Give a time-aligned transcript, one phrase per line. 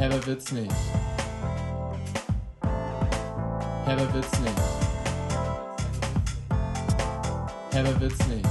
[0.00, 0.72] Herber wird's nicht.
[3.84, 4.62] Herber wird's nicht.
[7.70, 8.48] Herber wird's nicht.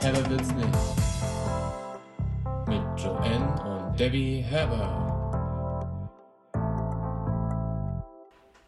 [0.00, 0.78] Herber wird's nicht.
[2.66, 5.11] Mit Joanne und Debbie Herber.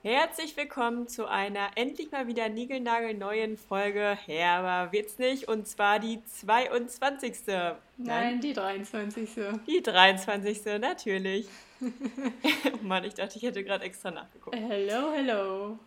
[0.04, 6.22] Herzlich willkommen zu einer endlich mal wieder niegelnagelneuen Folge Herber wird's nicht und zwar die
[6.26, 7.36] 22.
[7.96, 9.30] Nein, die 23.
[9.66, 10.78] Die 23.
[10.78, 11.48] natürlich.
[11.80, 14.54] oh Mann, ich dachte, ich hätte gerade extra nachgeguckt.
[14.54, 15.78] Hello, hello.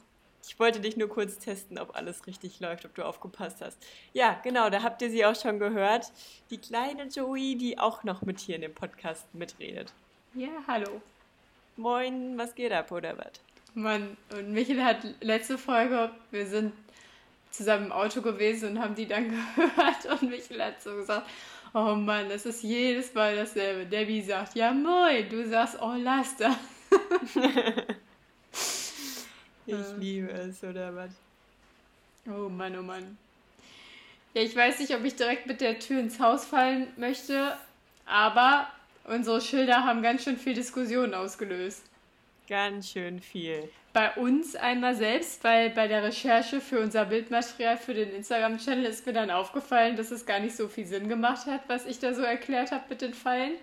[0.48, 3.78] Ich wollte dich nur kurz testen, ob alles richtig läuft, ob du aufgepasst hast.
[4.14, 6.12] Ja, genau, da habt ihr sie auch schon gehört.
[6.50, 9.94] Die kleine Joey, die auch noch mit hier in dem Podcast mitredet.
[10.34, 11.04] Ja, hallo.
[11.76, 13.34] Moin, was geht ab, oder was?
[13.78, 16.74] Mann, und Michael hat letzte Folge, wir sind
[17.52, 21.30] zusammen im Auto gewesen und haben die dann gehört und Michael hat so gesagt,
[21.76, 23.86] oh Mann, das ist jedes Mal dasselbe.
[23.86, 26.56] Debbie sagt, ja moin, du sagst, oh lass das.
[29.68, 31.12] ich liebe es, oder was?
[32.26, 33.16] Oh Mann, oh Mann.
[34.34, 37.56] Ja, ich weiß nicht, ob ich direkt mit der Tür ins Haus fallen möchte,
[38.08, 38.68] aber
[39.04, 41.84] unsere Schilder haben ganz schön viel Diskussion ausgelöst.
[42.48, 43.70] Ganz schön viel.
[43.94, 49.06] Bei uns einmal selbst, weil bei der Recherche für unser Bildmaterial für den Instagram-Channel ist
[49.06, 52.14] mir dann aufgefallen, dass es gar nicht so viel Sinn gemacht hat, was ich da
[52.14, 53.54] so erklärt habe mit den Pfeilen.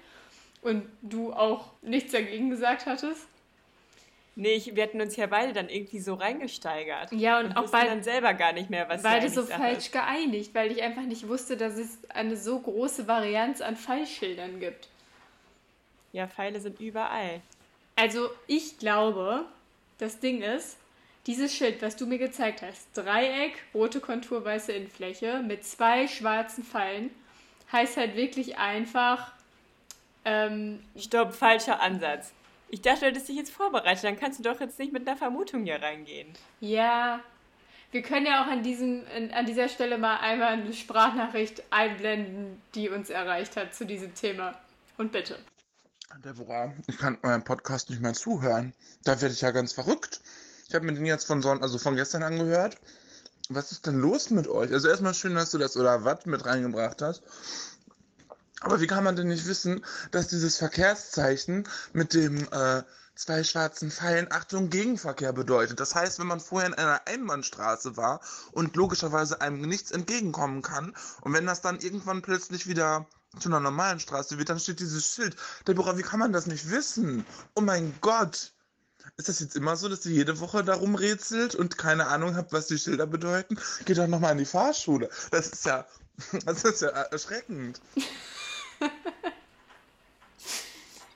[0.60, 3.26] Und du auch nichts dagegen gesagt hattest.
[4.36, 7.12] Nee, ich, wir hatten uns ja beide dann irgendwie so reingesteigert.
[7.12, 9.92] Ja, und, und auch beide dann selber gar nicht mehr, was Beide so falsch ist.
[9.92, 14.88] geeinigt, weil ich einfach nicht wusste, dass es eine so große Varianz an Pfeilschildern gibt.
[16.12, 17.41] Ja, Pfeile sind überall.
[17.97, 19.45] Also ich glaube,
[19.98, 20.77] das Ding ist,
[21.27, 26.65] dieses Schild, was du mir gezeigt hast, Dreieck, rote Kontur, weiße Innenfläche mit zwei schwarzen
[26.65, 27.11] Pfeilen,
[27.72, 29.33] heißt halt wirklich einfach.
[30.27, 32.33] Ähm, Stopp, falscher Ansatz.
[32.70, 35.16] Ich dachte, du hättest dich jetzt vorbereitet, dann kannst du doch jetzt nicht mit einer
[35.16, 36.28] Vermutung hier reingehen.
[36.60, 37.21] Ja,
[37.91, 39.03] wir können ja auch an, diesem,
[39.33, 44.59] an dieser Stelle mal einmal eine Sprachnachricht einblenden, die uns erreicht hat zu diesem Thema.
[44.99, 45.38] Und bitte.
[46.25, 48.72] Deborah, ich kann meinem Podcast nicht mehr zuhören.
[49.04, 50.20] Da werde ich ja ganz verrückt.
[50.69, 52.78] Ich habe mir den jetzt von, Son also von gestern angehört.
[53.50, 54.72] Was ist denn los mit euch?
[54.72, 57.22] Also erstmal schön, dass du das oder was mit reingebracht hast.
[58.60, 62.82] Aber wie kann man denn nicht wissen, dass dieses Verkehrszeichen mit dem äh,
[63.15, 65.81] zwei schwarzen Pfeilen Achtung Gegenverkehr bedeutet?
[65.81, 68.21] Das heißt, wenn man vorher in einer Einbahnstraße war
[68.53, 73.06] und logischerweise einem nichts entgegenkommen kann und wenn das dann irgendwann plötzlich wieder
[73.39, 75.37] zu einer normalen Straße wird, dann steht dieses Schild.
[75.67, 77.27] Deborah, wie kann man das nicht wissen?
[77.55, 78.53] Oh mein Gott!
[79.17, 82.53] Ist das jetzt immer so, dass ihr jede Woche darum rätselt und keine Ahnung habt,
[82.53, 83.59] was die Schilder bedeuten?
[83.84, 85.09] Geht doch nochmal in die Fahrschule.
[85.31, 85.87] Das ist ja,
[86.47, 87.81] das ist ja erschreckend.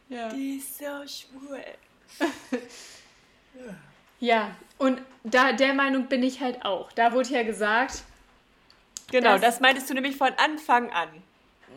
[0.09, 0.29] ja.
[0.29, 1.65] Die ist so schwul.
[4.21, 6.93] ja, und da der Meinung bin ich halt auch.
[6.93, 8.05] Da wurde ja gesagt.
[9.11, 11.09] Genau, das meintest du nämlich von Anfang an.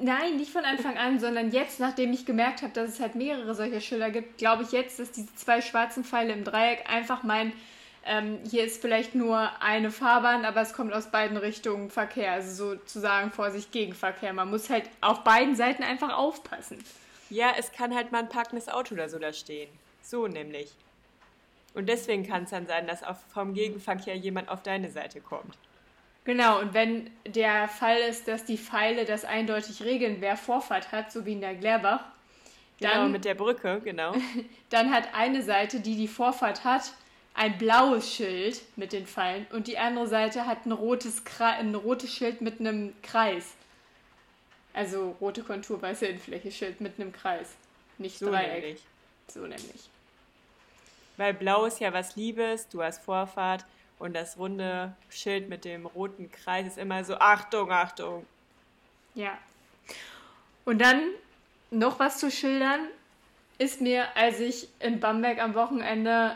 [0.03, 3.53] Nein, nicht von Anfang an, sondern jetzt, nachdem ich gemerkt habe, dass es halt mehrere
[3.53, 7.53] solcher Schilder gibt, glaube ich jetzt, dass diese zwei schwarzen Pfeile im Dreieck einfach mein,
[8.03, 12.31] ähm, hier ist vielleicht nur eine Fahrbahn, aber es kommt aus beiden Richtungen Verkehr.
[12.31, 14.33] Also sozusagen Vorsicht Gegenverkehr.
[14.33, 16.83] Man muss halt auf beiden Seiten einfach aufpassen.
[17.29, 19.69] Ja, es kann halt mal ein parkendes Auto oder so da stehen.
[20.01, 20.71] So nämlich.
[21.75, 25.55] Und deswegen kann es dann sein, dass vom Gegenverkehr jemand auf deine Seite kommt.
[26.23, 31.11] Genau, und wenn der Fall ist, dass die Pfeile das eindeutig regeln, wer Vorfahrt hat,
[31.11, 32.05] so wie in der Glärbach,
[32.79, 34.13] genau, dann, genau, mit der Brücke, genau.
[34.69, 36.93] dann hat eine Seite, die die Vorfahrt hat,
[37.33, 42.13] ein blaues Schild mit den Pfeilen und die andere Seite hat ein rotes, ein rotes
[42.13, 43.55] Schild mit einem Kreis.
[44.73, 47.55] Also rote Kontur, weiße Innenfläche, Schild mit einem Kreis.
[47.97, 48.63] Nicht so Dreieck.
[48.63, 48.81] Nämlich.
[49.27, 49.89] So nämlich.
[51.17, 53.65] Weil blau ist ja was Liebes, du hast Vorfahrt
[54.01, 58.25] und das runde Schild mit dem roten Kreis ist immer so, Achtung, Achtung.
[59.13, 59.37] Ja.
[60.65, 61.01] Und dann
[61.69, 62.87] noch was zu schildern,
[63.59, 66.35] ist mir, als ich in Bamberg am Wochenende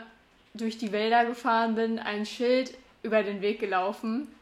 [0.54, 4.32] durch die Wälder gefahren bin, ein Schild über den Weg gelaufen.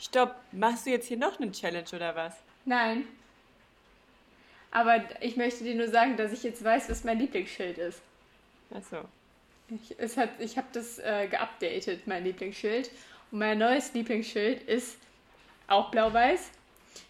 [0.00, 2.34] Stopp, machst du jetzt hier noch eine Challenge oder was?
[2.64, 3.04] Nein.
[4.70, 8.00] Aber ich möchte dir nur sagen, dass ich jetzt weiß, was mein Lieblingsschild ist.
[8.74, 9.04] Ach so.
[9.68, 12.90] Ich, ich habe das äh, geupdatet, mein Lieblingsschild.
[13.30, 14.98] Und mein neues Lieblingsschild ist
[15.66, 16.50] auch blau-weiß.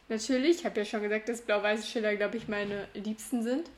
[0.09, 3.69] Natürlich, ich habe ja schon gesagt, dass blau-weiße Schilder, glaube ich, meine liebsten sind.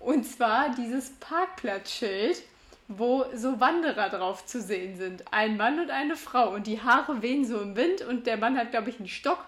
[0.00, 2.42] Und zwar dieses Parkplatzschild,
[2.88, 5.24] wo so Wanderer drauf zu sehen sind.
[5.32, 6.50] Ein Mann und eine Frau.
[6.52, 9.44] Und die Haare wehen so im Wind und der Mann hat, glaube ich, einen Stock.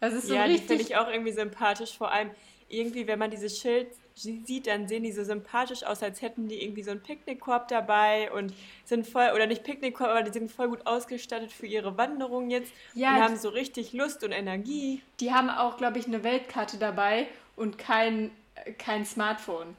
[0.00, 0.62] Das ist so ja, richtig.
[0.62, 1.96] die finde ich auch irgendwie sympathisch.
[1.96, 2.30] Vor allem,
[2.70, 6.62] irgendwie, wenn man dieses Schild sieht, dann sehen die so sympathisch aus, als hätten die
[6.62, 8.52] irgendwie so einen Picknickkorb dabei und
[8.84, 12.72] sind voll, oder nicht Picknickkorb, aber die sind voll gut ausgestattet für ihre Wanderung jetzt
[12.94, 15.02] Ja, und haben so richtig Lust und Energie.
[15.20, 17.26] Die haben auch, glaube ich, eine Weltkarte dabei
[17.56, 18.30] und kein,
[18.78, 19.76] kein Smartphone.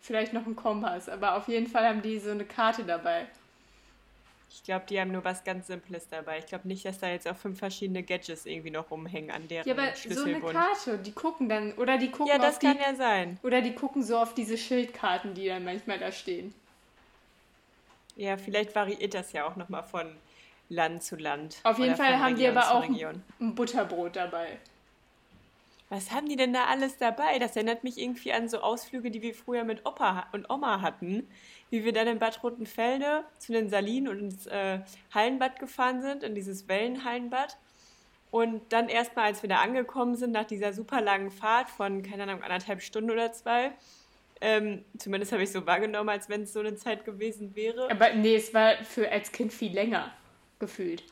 [0.00, 3.26] Vielleicht noch ein Kompass, aber auf jeden Fall haben die so eine Karte dabei.
[4.54, 6.38] Ich glaube, die haben nur was ganz Simples dabei.
[6.38, 9.66] Ich glaube nicht, dass da jetzt auch fünf verschiedene Gadgets irgendwie noch rumhängen an deren
[9.66, 10.40] Ja, aber so eine.
[10.40, 13.40] Karte, die gucken dann, oder die gucken ja, das auf die, kann ja sein.
[13.42, 16.54] oder die gucken so auf diese Schildkarten, die dann manchmal da stehen.
[18.14, 20.14] Ja, vielleicht variiert das ja auch nochmal von
[20.68, 21.56] Land zu Land.
[21.64, 23.22] Auf jeden Fall haben die Region aber zu auch Region.
[23.40, 24.58] ein Butterbrot dabei.
[25.90, 27.38] Was haben die denn da alles dabei?
[27.38, 31.28] Das erinnert mich irgendwie an so Ausflüge, die wir früher mit Opa und Oma hatten.
[31.70, 34.80] Wie wir dann in Bad Rotenfelde zu den Salinen und ins äh,
[35.12, 37.58] Hallenbad gefahren sind, in dieses Wellenhallenbad.
[38.30, 42.24] Und dann erstmal, als wir da angekommen sind, nach dieser super langen Fahrt von, keine
[42.24, 43.72] Ahnung, anderthalb Stunden oder zwei,
[44.40, 47.88] ähm, zumindest habe ich so wahrgenommen, als wenn es so eine Zeit gewesen wäre.
[47.90, 50.12] Aber nee, es war für als Kind viel länger
[50.58, 51.04] gefühlt.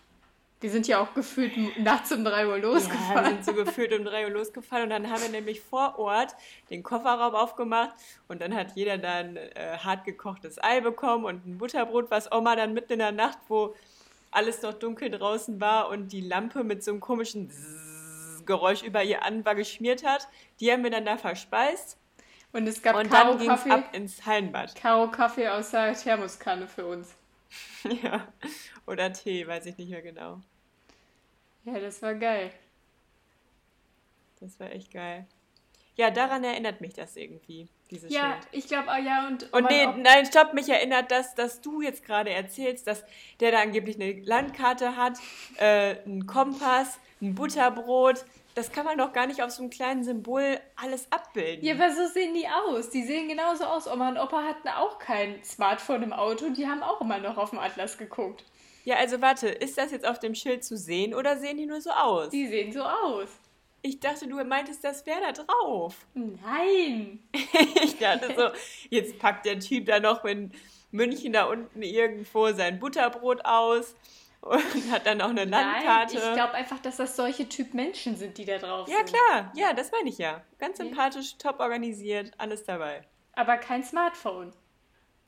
[0.62, 3.26] Die sind ja auch gefühlt nachts um 3 Uhr Ja, losgefahren.
[3.26, 6.34] sind so gefühlt um drei Uhr losgefahren und dann haben wir nämlich vor Ort
[6.70, 7.90] den Kofferraum aufgemacht
[8.28, 12.54] und dann hat jeder dann äh, hart gekochtes Ei bekommen und ein Butterbrot, was Oma
[12.56, 13.74] dann mitten in der Nacht, wo
[14.30, 17.92] alles noch dunkel draußen war und die Lampe mit so einem komischen Zzzz
[18.46, 20.26] Geräusch über ihr an war geschmiert hat.
[20.60, 21.96] Die haben wir dann da verspeist
[22.52, 24.74] Und es gab und Karo dann Kaffee, ab ins Hallenbad.
[24.74, 27.14] Karo Kaffee aus der Thermoskanne für uns.
[28.02, 28.26] ja.
[28.86, 30.40] Oder Tee, weiß ich nicht mehr genau.
[31.64, 32.50] Ja, das war geil.
[34.40, 35.26] Das war echt geil.
[35.94, 38.48] Ja, daran erinnert mich das irgendwie, dieses Ja, Schild.
[38.52, 42.04] ich glaube, ah, ja, und, Und nee, nein, stopp, mich erinnert das, dass du jetzt
[42.04, 43.04] gerade erzählst, dass
[43.40, 45.18] der da angeblich eine Landkarte hat,
[45.58, 48.24] äh, einen Kompass, ein Butterbrot.
[48.54, 51.64] Das kann man doch gar nicht auf so einem kleinen Symbol alles abbilden.
[51.64, 52.90] Ja, aber so sehen die aus.
[52.90, 53.86] Die sehen genauso aus.
[53.86, 56.50] Oma und Opa hatten auch kein Smartphone im Auto.
[56.50, 58.44] Die haben auch immer noch auf dem Atlas geguckt.
[58.84, 61.80] Ja, also warte, ist das jetzt auf dem Schild zu sehen oder sehen die nur
[61.80, 62.30] so aus?
[62.30, 63.28] Die sehen so aus.
[63.84, 66.06] Ich dachte, du meintest, das wäre da drauf.
[66.14, 67.20] Nein.
[67.84, 68.48] Ich dachte so,
[68.90, 70.52] jetzt packt der Typ da noch in
[70.90, 73.94] München da unten irgendwo sein Butterbrot aus
[74.40, 76.14] und hat dann auch eine Landkarte.
[76.14, 79.08] Nein, ich glaube einfach, dass das solche Typ Menschen sind, die da drauf Ja, sind.
[79.08, 79.52] klar.
[79.54, 80.42] Ja, das meine ich ja.
[80.58, 80.84] Ganz Ja.
[80.84, 83.02] sympathisch, top organisiert, alles dabei.
[83.34, 84.52] Aber kein Smartphone.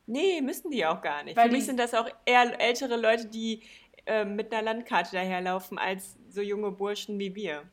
[0.07, 1.35] Nee, müssen die auch gar nicht.
[1.35, 3.63] Weil Für mich sind das auch eher ältere Leute, die
[4.05, 7.63] ähm, mit einer Landkarte daherlaufen, als so junge Burschen wie wir.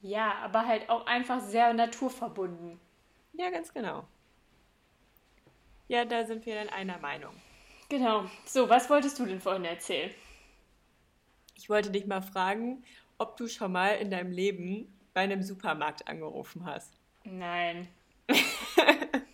[0.00, 2.78] Ja, aber halt auch einfach sehr naturverbunden.
[3.32, 4.04] Ja, ganz genau.
[5.88, 7.34] Ja, da sind wir dann einer Meinung.
[7.88, 8.26] Genau.
[8.44, 10.10] So, was wolltest du denn vorhin erzählen?
[11.56, 12.84] Ich wollte dich mal fragen,
[13.18, 16.92] ob du schon mal in deinem Leben bei einem Supermarkt angerufen hast.
[17.24, 17.88] Nein.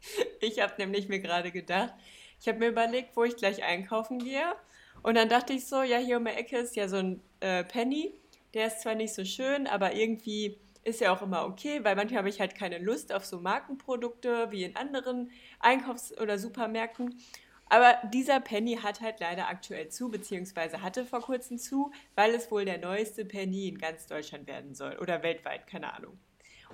[0.40, 1.92] Ich habe nämlich mir gerade gedacht,
[2.40, 4.54] ich habe mir überlegt, wo ich gleich einkaufen gehe.
[5.02, 7.64] Und dann dachte ich so, ja, hier um die Ecke ist ja so ein äh,
[7.64, 8.14] Penny.
[8.54, 12.18] Der ist zwar nicht so schön, aber irgendwie ist ja auch immer okay, weil manchmal
[12.18, 15.30] habe ich halt keine Lust auf so Markenprodukte wie in anderen
[15.60, 17.20] Einkaufs- oder Supermärkten.
[17.68, 22.50] Aber dieser Penny hat halt leider aktuell zu, beziehungsweise hatte vor kurzem zu, weil es
[22.50, 26.18] wohl der neueste Penny in ganz Deutschland werden soll oder weltweit, keine Ahnung.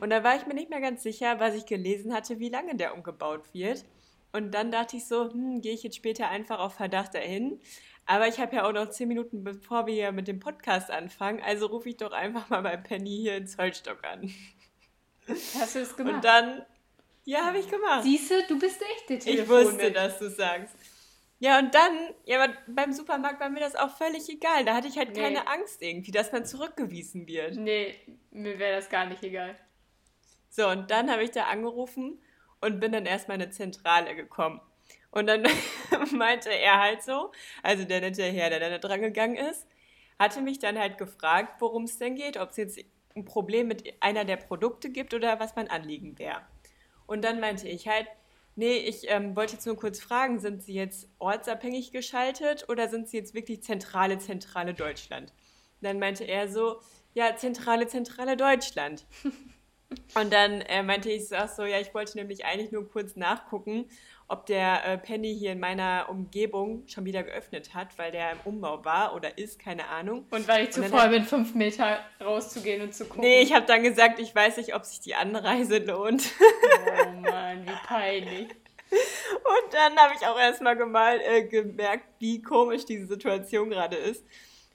[0.01, 2.75] Und da war ich mir nicht mehr ganz sicher, was ich gelesen hatte, wie lange
[2.77, 3.85] der umgebaut wird.
[4.33, 7.61] Und dann dachte ich so, hm, gehe ich jetzt später einfach auf Verdacht dahin.
[8.07, 11.41] Aber ich habe ja auch noch zehn Minuten, bevor wir hier mit dem Podcast anfangen.
[11.43, 14.35] Also rufe ich doch einfach mal bei Penny hier in Zollstock an.
[15.59, 16.17] Hast du es gemacht?
[16.17, 16.67] Und dann,
[17.25, 18.03] ja, habe ich gemacht.
[18.03, 20.75] Siehst du, du bist echt der Ich wusste, dass du sagst.
[21.39, 21.93] Ja, und dann,
[22.25, 24.65] ja, aber beim Supermarkt war mir das auch völlig egal.
[24.65, 25.21] Da hatte ich halt Nee.
[25.23, 27.57] keine Angst irgendwie, dass man zurückgewiesen wird.
[27.57, 27.95] Nee,
[28.31, 29.57] mir wäre das gar nicht egal.
[30.57, 32.23] So, und dann habe ich da angerufen
[32.61, 34.61] und bin dann erstmal in eine Zentrale gekommen.
[35.11, 35.43] Und dann
[36.13, 37.33] meinte er halt so,
[37.65, 39.67] also der nette Herr, der da dran gegangen ist,
[40.17, 42.79] hatte mich dann halt gefragt, worum es denn geht, ob es jetzt
[43.17, 46.43] ein Problem mit einer der Produkte gibt oder was mein Anliegen wäre.
[47.09, 48.07] Und dann meinte ich halt,
[48.55, 53.09] nee, ich ähm, wollte jetzt nur kurz fragen, sind Sie jetzt ortsabhängig geschaltet oder sind
[53.09, 55.33] Sie jetzt wirklich zentrale, zentrale Deutschland?
[55.81, 56.81] Dann meinte er so,
[57.13, 59.05] ja, zentrale, zentrale Deutschland.
[60.15, 63.87] Und dann äh, meinte ich ach so, ja, ich wollte nämlich eigentlich nur kurz nachgucken,
[64.27, 68.39] ob der äh, Penny hier in meiner Umgebung schon wieder geöffnet hat, weil der im
[68.45, 70.27] Umbau war oder ist, keine Ahnung.
[70.31, 73.23] Und weil ich zu voll bin, fünf Meter rauszugehen und zu gucken.
[73.23, 76.31] Nee, ich habe dann gesagt, ich weiß nicht, ob sich die Anreise lohnt.
[76.41, 78.49] Oh Mann, wie peinlich.
[78.91, 80.77] Und dann habe ich auch erstmal
[81.21, 84.25] äh, gemerkt, wie komisch diese Situation gerade ist.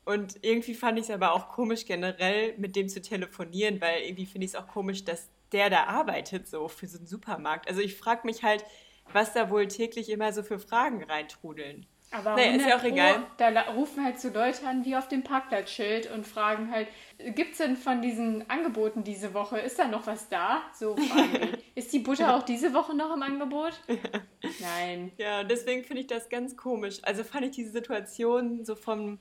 [0.09, 4.25] Und irgendwie fand ich es aber auch komisch, generell mit dem zu telefonieren, weil irgendwie
[4.25, 7.67] finde ich es auch komisch, dass der da arbeitet, so für so einen Supermarkt.
[7.69, 8.65] Also ich frage mich halt,
[9.13, 11.85] was da wohl täglich immer so für Fragen reintrudeln.
[12.09, 13.27] Aber Naja, ist ja 100 auch egal.
[13.37, 16.87] Da rufen halt so Leute an wie auf dem Parkplatzschild und fragen halt,
[17.35, 20.63] gibt es denn von diesen Angeboten diese Woche, ist da noch was da?
[20.73, 21.59] So fragen die.
[21.79, 23.79] Ist die Butter auch diese Woche noch im Angebot?
[24.59, 25.13] Nein.
[25.17, 26.99] Ja, deswegen finde ich das ganz komisch.
[27.03, 29.17] Also fand ich diese Situation so vom,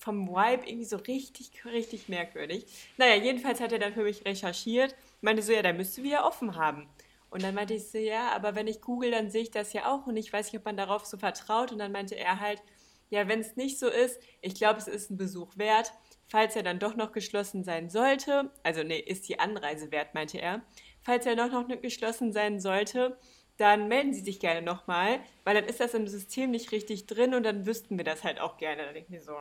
[0.00, 2.66] vom Vibe irgendwie so richtig, richtig merkwürdig.
[2.96, 6.26] Naja, jedenfalls hat er dann für mich recherchiert, meinte so, ja, da müsste wir ja
[6.26, 6.88] offen haben.
[7.28, 9.92] Und dann meinte ich so, ja, aber wenn ich google, dann sehe ich das ja
[9.92, 11.70] auch und ich weiß nicht, ob man darauf so vertraut.
[11.70, 12.62] Und dann meinte er halt,
[13.10, 15.92] ja, wenn es nicht so ist, ich glaube, es ist ein Besuch wert.
[16.28, 20.38] Falls er dann doch noch geschlossen sein sollte, also nee, ist die Anreise wert, meinte
[20.38, 20.62] er.
[21.02, 23.18] Falls er doch noch geschlossen sein sollte,
[23.58, 27.34] dann melden Sie sich gerne nochmal, weil dann ist das im System nicht richtig drin
[27.34, 28.84] und dann wüssten wir das halt auch gerne.
[28.84, 29.36] Dann denke ich mir so,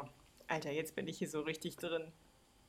[0.49, 2.11] Alter, jetzt bin ich hier so richtig drin.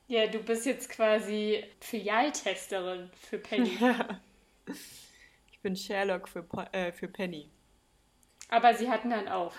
[0.07, 3.77] Ja, du bist jetzt quasi Filialtesterin für Penny.
[5.51, 7.47] Ich bin Sherlock für, äh, für Penny.
[8.49, 9.55] Aber sie hatten dann auf.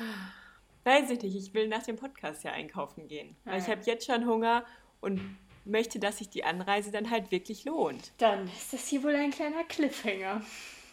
[0.85, 3.37] Weiß ich nicht, ich will nach dem Podcast ja einkaufen gehen.
[3.45, 3.77] Weil ich Ah ja.
[3.77, 4.65] habe jetzt schon Hunger
[5.01, 5.21] und
[5.65, 8.13] möchte, dass sich die Anreise dann halt wirklich lohnt.
[8.19, 10.43] Dann ist das hier wohl ein kleiner Cliffhanger.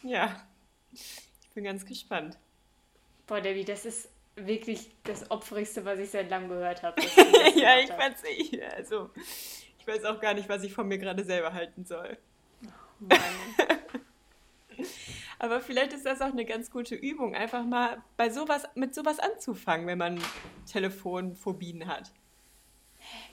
[0.04, 0.48] Ja,
[0.92, 2.38] ich bin ganz gespannt.
[3.26, 4.10] Boah, Debbie, das ist
[4.48, 7.01] wirklich das Opferigste, was ich seit langem gehört habe.
[7.55, 8.62] ja, ich fand's eh.
[8.75, 9.10] Also,
[9.79, 12.17] ich weiß auch gar nicht, was ich von mir gerade selber halten soll.
[13.00, 13.19] Mann.
[15.39, 19.19] Aber vielleicht ist das auch eine ganz gute Übung, einfach mal bei sowas, mit sowas
[19.19, 20.22] anzufangen, wenn man
[20.69, 22.12] Telefonphobien hat.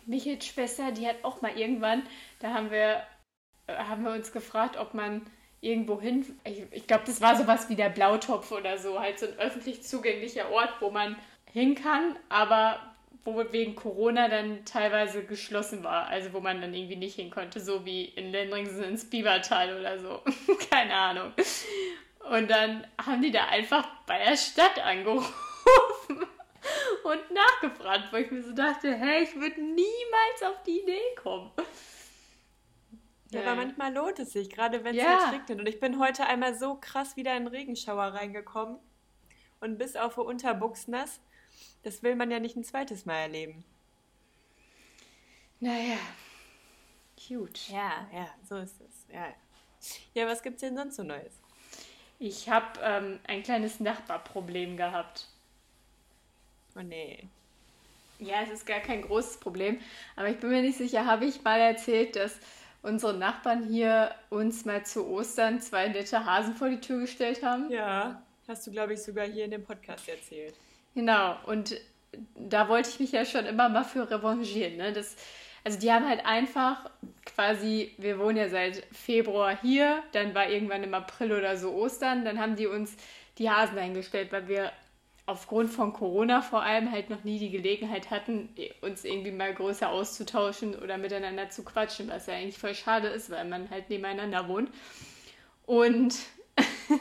[0.06, 2.04] Michels Schwester, die hat auch mal irgendwann,
[2.38, 3.02] da haben wir,
[3.66, 5.26] äh, haben wir uns gefragt, ob man
[5.66, 9.26] irgendwo hin, ich, ich glaube, das war sowas wie der Blautopf oder so, halt so
[9.26, 11.16] ein öffentlich zugänglicher Ort, wo man
[11.52, 12.80] hin kann, aber
[13.24, 17.58] wo wegen Corona dann teilweise geschlossen war, also wo man dann irgendwie nicht hin konnte,
[17.60, 20.22] so wie in Lendringsen ins Biebertal oder so,
[20.70, 21.32] keine Ahnung.
[22.30, 25.32] Und dann haben die da einfach bei der Stadt angerufen
[27.04, 31.50] und nachgefragt, wo ich mir so dachte, hey, ich würde niemals auf die Idee kommen.
[33.30, 33.46] Ja, Ja.
[33.52, 35.26] aber manchmal lohnt es sich, gerade wenn es Ja.
[35.30, 35.60] halt regnet.
[35.60, 38.78] Und ich bin heute einmal so krass wieder in den Regenschauer reingekommen
[39.60, 41.20] und bis auf die Unterbuchs nass.
[41.82, 43.64] Das will man ja nicht ein zweites Mal erleben.
[45.60, 45.96] Naja,
[47.28, 47.68] gut.
[47.68, 49.06] Ja, ja, so ist es.
[49.12, 49.28] Ja,
[50.14, 51.40] ja was gibt's denn sonst so Neues?
[52.18, 55.28] Ich habe ähm, ein kleines Nachbarproblem gehabt.
[56.76, 57.28] Oh nee.
[58.18, 59.78] Ja, es ist gar kein großes Problem,
[60.14, 62.38] aber ich bin mir nicht sicher, habe ich mal erzählt, dass
[62.86, 67.68] unsere Nachbarn hier uns mal zu Ostern zwei nette Hasen vor die Tür gestellt haben?
[67.68, 70.54] Ja, hast du, glaube ich, sogar hier in dem Podcast erzählt.
[70.94, 71.76] Genau, und
[72.36, 74.76] da wollte ich mich ja schon immer mal für revanchieren.
[74.76, 74.92] Ne?
[74.92, 75.16] Das,
[75.64, 76.88] also die haben halt einfach
[77.24, 82.24] quasi, wir wohnen ja seit Februar hier, dann war irgendwann im April oder so Ostern,
[82.24, 82.96] dann haben die uns
[83.38, 84.72] die Hasen eingestellt, weil wir
[85.26, 88.48] aufgrund von Corona vor allem halt noch nie die Gelegenheit hatten,
[88.80, 93.30] uns irgendwie mal größer auszutauschen oder miteinander zu quatschen, was ja eigentlich voll schade ist,
[93.30, 94.70] weil man halt nebeneinander wohnt.
[95.66, 96.14] Und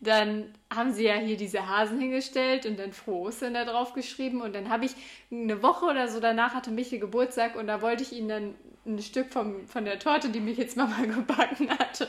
[0.00, 4.40] dann haben sie ja hier diese Hasen hingestellt und dann frohe Ostern da drauf geschrieben.
[4.42, 4.92] Und dann habe ich
[5.30, 8.54] eine Woche oder so danach hatte Michi Geburtstag und da wollte ich ihnen dann
[8.86, 12.08] ein Stück vom, von der Torte, die mich jetzt Mama gebacken hatte,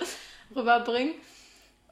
[0.56, 1.14] rüberbringen.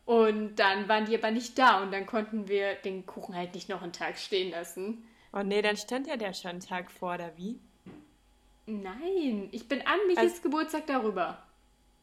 [0.10, 3.70] Und dann waren die aber nicht da und dann konnten wir den Kuchen halt nicht
[3.70, 5.04] noch einen Tag stehen lassen.
[5.32, 7.60] Oh nee, dann stand ja der schon einen Tag vor, oder wie?
[8.66, 11.44] Nein, ich bin an Michis Also- Geburtstag darüber.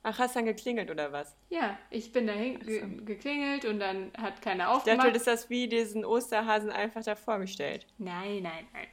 [0.05, 1.35] Ach, hast dann geklingelt oder was?
[1.51, 4.99] Ja, ich bin dahin ge geklingelt und dann hat keiner Ich aufgemacht.
[5.01, 7.89] dachte, du hast das wie diesen Osterhasen einfach da vorgestellt.
[7.99, 8.87] Nein, nein, nein.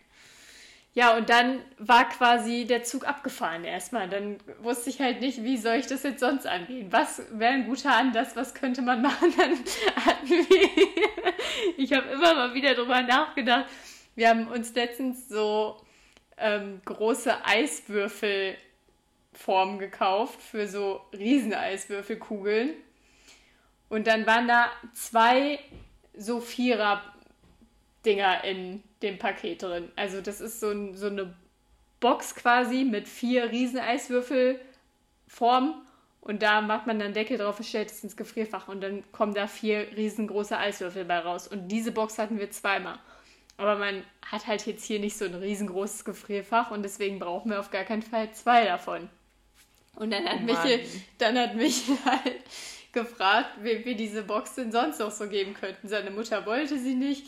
[0.96, 4.08] Ja, und dann war quasi der Zug abgefahren erstmal.
[4.08, 6.92] Dann wusste ich halt nicht, wie soll ich das jetzt sonst angehen?
[6.92, 8.36] Was wäre ein guter Anlass?
[8.36, 9.34] Was könnte man machen?
[9.38, 9.54] Dann
[10.06, 10.70] hatten wir.
[11.78, 13.66] ich habe immer mal wieder drüber nachgedacht.
[14.16, 15.82] Wir haben uns letztens so
[16.38, 22.70] ähm, große Eiswürfelformen gekauft für so Rieseneiswürfelkugeln.
[23.90, 25.58] Und dann waren da zwei
[26.16, 27.02] so Vierer
[28.06, 29.92] Dinger in dem Paket drin.
[29.96, 31.34] Also das ist so, ein, so eine
[32.00, 35.76] Box quasi mit vier riesen Eiswürfelformen
[36.22, 39.34] und da macht man dann Deckel drauf und stellt es ins Gefrierfach und dann kommen
[39.34, 41.50] da vier riesengroße Eiswürfel bei raus.
[41.50, 42.98] Und diese Box hatten wir zweimal.
[43.58, 47.60] Aber man hat halt jetzt hier nicht so ein riesengroßes Gefrierfach und deswegen brauchen wir
[47.60, 49.10] auf gar keinen Fall zwei davon.
[49.96, 50.80] Und dann hat Oh Michel,
[51.18, 52.42] dann hat Michel halt
[52.94, 55.90] gefragt, wem wir diese Box denn sonst noch so geben könnten.
[55.90, 57.28] Seine Mutter wollte sie nicht.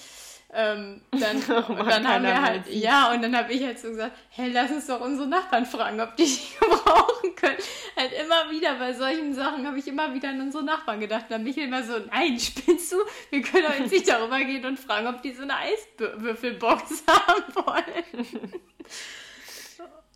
[0.53, 3.89] Ähm, dann, Oh Mann, dann haben wir halt, ja, und dann habe ich halt so
[3.89, 7.57] gesagt, hey, lass uns doch unsere Nachbarn fragen, ob die die gebrauchen können.
[7.97, 11.23] Halt immer wieder bei solchen Sachen habe ich immer wieder an unsere Nachbarn gedacht.
[11.23, 12.97] Und dann Michael immer so, nein, spinnst du?
[13.31, 17.55] Wir können doch jetzt nicht darüber gehen und fragen, ob die so eine Eiswürfelbox haben
[17.55, 18.53] wollen.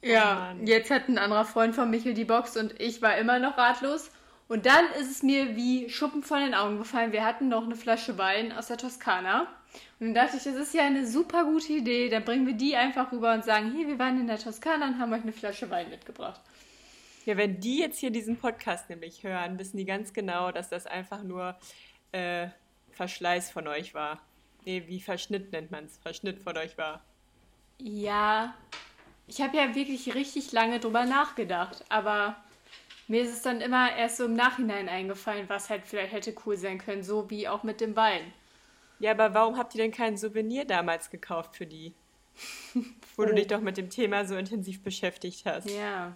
[0.01, 0.67] ja, Mann.
[0.67, 4.11] jetzt hat ein anderer Freund von Michael die Box und ich war immer noch ratlos.
[4.47, 7.11] Und dann ist es mir wie Schuppen von den Augen gefallen.
[7.11, 9.47] Wir hatten noch eine Flasche Wein aus der Toskana.
[9.99, 12.09] Und dann dachte ich, das ist ja eine super gute Idee.
[12.09, 14.99] Dann bringen wir die einfach rüber und sagen, hier, wir waren in der Toskana und
[14.99, 16.39] haben euch eine Flasche Wein mitgebracht.
[17.25, 20.85] Ja, wenn die jetzt hier diesen Podcast nämlich hören, wissen die ganz genau, dass das
[20.87, 21.55] einfach nur
[22.13, 22.47] äh,
[22.91, 24.21] Verschleiß von euch war.
[24.65, 25.97] Nee, wie Verschnitt nennt man es?
[25.97, 27.01] Verschnitt von euch war.
[27.77, 28.55] Ja,
[29.27, 32.35] ich habe ja wirklich richtig lange drüber nachgedacht, aber
[33.07, 36.57] mir ist es dann immer erst so im Nachhinein eingefallen, was halt vielleicht hätte cool
[36.57, 38.21] sein können, so wie auch mit dem Wein.
[38.99, 41.93] Ja, aber warum habt ihr denn kein Souvenir damals gekauft für die?
[43.15, 43.35] Wo du Oh.
[43.35, 45.69] dich doch mit dem Thema so intensiv beschäftigt hast.
[45.69, 46.13] Ja.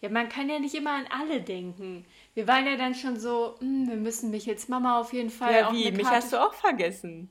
[0.00, 2.04] Ja, man kann ja nicht immer an alle denken.
[2.34, 5.52] Wir waren ja dann schon so, hm, wir müssen mich jetzt Mama auf jeden Fall
[5.52, 5.90] Ja, wie?
[5.92, 7.28] Mich hast du auch vergessen.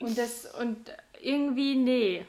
[0.00, 2.24] Und das und irgendwie, nee.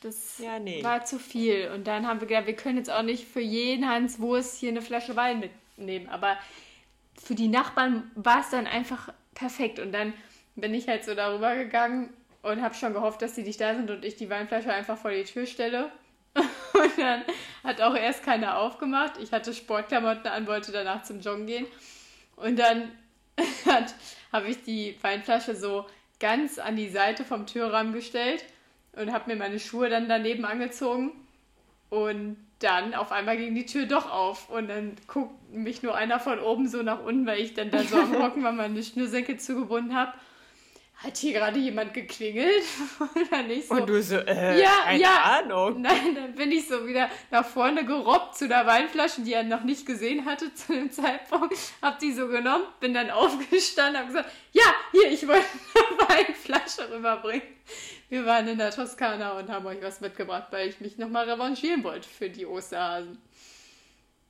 [0.00, 0.82] Das Ja, nee.
[0.82, 1.70] war zu viel.
[1.74, 4.70] Und dann haben wir gedacht, wir können jetzt auch nicht für jeden Hans Wurst hier
[4.70, 5.40] eine Flasche Wein
[5.76, 6.08] mitnehmen.
[6.08, 6.36] Aber
[7.22, 9.78] für die Nachbarn war es dann einfach perfekt.
[9.78, 10.12] Und dann
[10.56, 12.12] bin ich halt so darüber gegangen
[12.42, 15.10] und habe schon gehofft, dass die nicht da sind und ich die Weinflasche einfach vor
[15.10, 15.90] die Tür stelle.
[16.34, 17.22] Und dann
[17.62, 19.18] hat auch erst keiner aufgemacht.
[19.22, 21.66] Ich hatte Sportklamotten an, wollte danach zum Joggen gehen.
[22.36, 22.90] Und dann
[24.32, 25.84] habe ich die Weinflasche so
[26.18, 28.46] ganz an die Seite vom Türrahmen gestellt
[28.92, 31.12] und habe mir meine Schuhe dann daneben angezogen.
[31.90, 36.20] Und dann auf einmal ging die Tür doch auf und dann guckt mich nur einer
[36.20, 39.38] von oben so nach unten, weil ich dann da so am Hocken war, meine Schnürsenkel
[39.38, 40.12] zugebunden habe.
[40.96, 42.62] Hat hier gerade jemand geklingelt?
[43.00, 45.40] Und dann ich so, Und du so, äh, Ja, keine ja.
[45.40, 45.80] Ahnung.
[45.80, 49.64] Nein, dann bin ich so wieder nach vorne gerobbt zu der Weinflasche, die er noch
[49.64, 51.56] nicht gesehen hatte zu dem Zeitpunkt.
[51.80, 56.88] Hab die so genommen, bin dann aufgestanden, hab gesagt, ja, hier, ich wollte eine Weinflasche
[56.92, 57.42] rüberbringen.
[58.08, 61.82] Wir waren in der Toskana und haben euch was mitgebracht, weil ich mich nochmal revanchieren
[61.82, 63.18] wollte für die Osterhasen.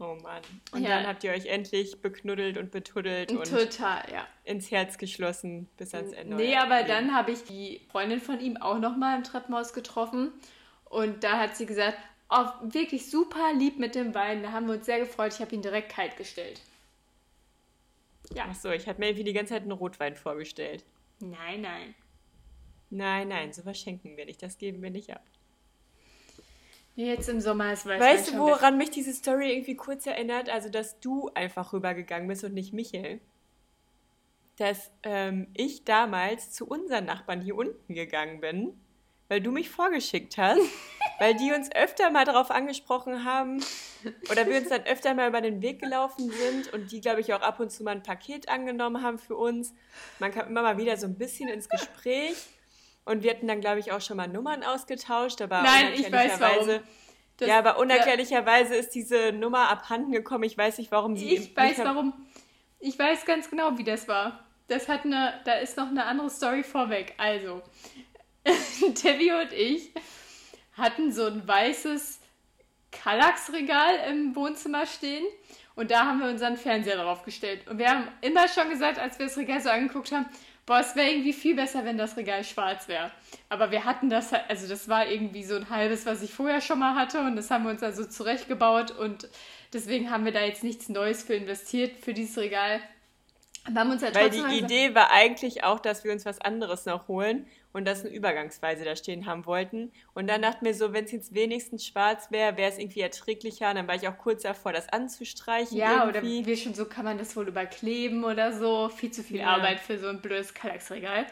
[0.04, 0.42] Oh Mann.
[0.72, 0.88] Und Ja.
[0.88, 4.26] dann habt ihr euch endlich beknuddelt und betuddelt und Total, ja.
[4.42, 6.34] ins Herz geschlossen bis ans Ende.
[6.34, 6.88] Nee, aber Leben.
[6.88, 10.32] dann habe ich die Freundin von ihm auch nochmal im Treppenhaus getroffen.
[10.86, 11.98] Und da hat sie gesagt,
[12.30, 14.42] oh, wirklich super lieb mit dem Wein.
[14.42, 15.32] Da haben wir uns sehr gefreut.
[15.34, 16.60] Ich habe ihn direkt kalt gestellt.
[18.34, 18.46] Ja.
[18.50, 20.84] Ach so, ich hatte mir irgendwie die ganze Zeit einen Rotwein vorgestellt.
[21.20, 21.94] Nein, nein.
[22.90, 24.42] Nein, nein, sowas schenken wir nicht.
[24.42, 25.22] Das geben wir nicht ab.
[26.94, 30.50] Jetzt im Sommer ist Weißwein Weißt du, woran mich diese Story irgendwie kurz erinnert?
[30.50, 33.20] Also, dass du einfach rübergegangen bist und nicht Michel.
[34.58, 38.78] Dass ähm, ich damals zu unseren Nachbarn hier unten gegangen bin,
[39.28, 40.60] weil du mich vorgeschickt hast,
[41.18, 43.64] weil die uns öfter mal darauf angesprochen haben
[44.30, 47.32] oder wir uns dann öfter mal über den Weg gelaufen sind und die, glaube ich,
[47.32, 49.72] auch ab und zu mal ein Paket angenommen haben für uns.
[50.18, 52.36] Man kam immer mal wieder so ein bisschen ins Gespräch
[53.04, 56.40] und wir hatten dann, glaube ich, auch schon mal Nummern ausgetauscht, aber Nein, ich weiß
[56.40, 56.58] warum.
[56.68, 56.82] unerklärlicherweise-
[57.38, 60.44] Das- ja, aber unerklärlicherweise ist diese Nummer abhanden gekommen.
[60.44, 61.34] Ich weiß nicht, warum sie.
[61.34, 62.12] Ich weiß warum.
[62.78, 64.44] Ich weiß ganz genau, wie das war.
[64.68, 67.14] Das hat eine, da ist noch eine andere Story vorweg.
[67.18, 67.62] Also,
[69.04, 69.92] Debbie und ich
[70.76, 72.20] hatten so ein weißes
[72.90, 75.24] Kallax-Regal im Wohnzimmer stehen
[75.74, 77.66] und da haben wir unseren Fernseher drauf gestellt.
[77.68, 80.26] Und wir haben immer schon gesagt, als wir das Regal so angeguckt haben,
[80.66, 83.10] boah, es wäre irgendwie viel besser, wenn das Regal schwarz wäre.
[83.48, 86.60] Aber wir hatten das, halt- also das war irgendwie so ein halbes, was ich vorher
[86.60, 89.28] schon mal hatte und das haben wir uns also zurechtgebaut und
[89.72, 92.80] deswegen haben wir da jetzt nichts Neues für investiert für dieses Regal.
[93.68, 96.84] Wir haben uns halt Weil die Idee war eigentlich auch, dass wir uns was anderes
[96.84, 99.92] noch holen und das eine Übergangsweise da stehen haben wollten.
[100.14, 103.70] Und dann dachten wir so, wenn es jetzt wenigstens schwarz wäre, wäre es irgendwie erträglicher.
[103.70, 105.76] Und dann war ich auch kurz davor, das anzustreichen.
[105.76, 106.46] Ja, oder irgendwie.
[106.46, 108.88] wir schon so, kann man das wohl überkleben oder so.
[108.88, 109.48] Viel zu viel Ja.
[109.48, 111.26] Arbeit für so ein blödes Kallax-Regal.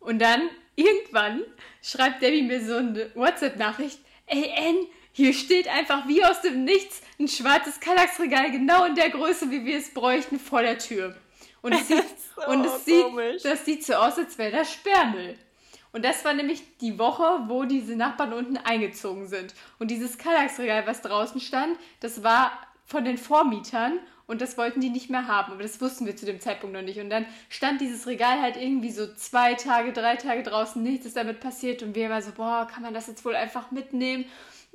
[0.00, 1.42] Und dann, irgendwann,
[1.82, 3.98] schreibt Debbie mir so eine WhatsApp-Nachricht.
[4.26, 4.76] Ey, N,
[5.12, 9.64] hier steht einfach wie aus dem Nichts ein schwarzes Kallax-Regal, genau in der Größe, wie
[9.64, 11.16] wir es bräuchten, vor der Tür.
[11.62, 12.04] Und es sieht,
[12.36, 15.36] So und es sieht das sieht so aus, als wäre das Sperrmüll.
[15.92, 19.54] Und das war nämlich die Woche, wo diese Nachbarn unten eingezogen sind.
[19.78, 22.52] Und dieses Kallax-Regal, was draußen stand, das war
[22.84, 25.52] von den Vormietern und das wollten die nicht mehr haben.
[25.52, 27.00] Aber das wussten wir zu dem Zeitpunkt noch nicht.
[27.00, 31.16] Und dann stand dieses Regal halt irgendwie so zwei Tage, drei Tage draußen, nichts ist
[31.16, 31.82] damit passiert.
[31.82, 34.26] Und wir waren so, boah, kann man das jetzt wohl einfach mitnehmen?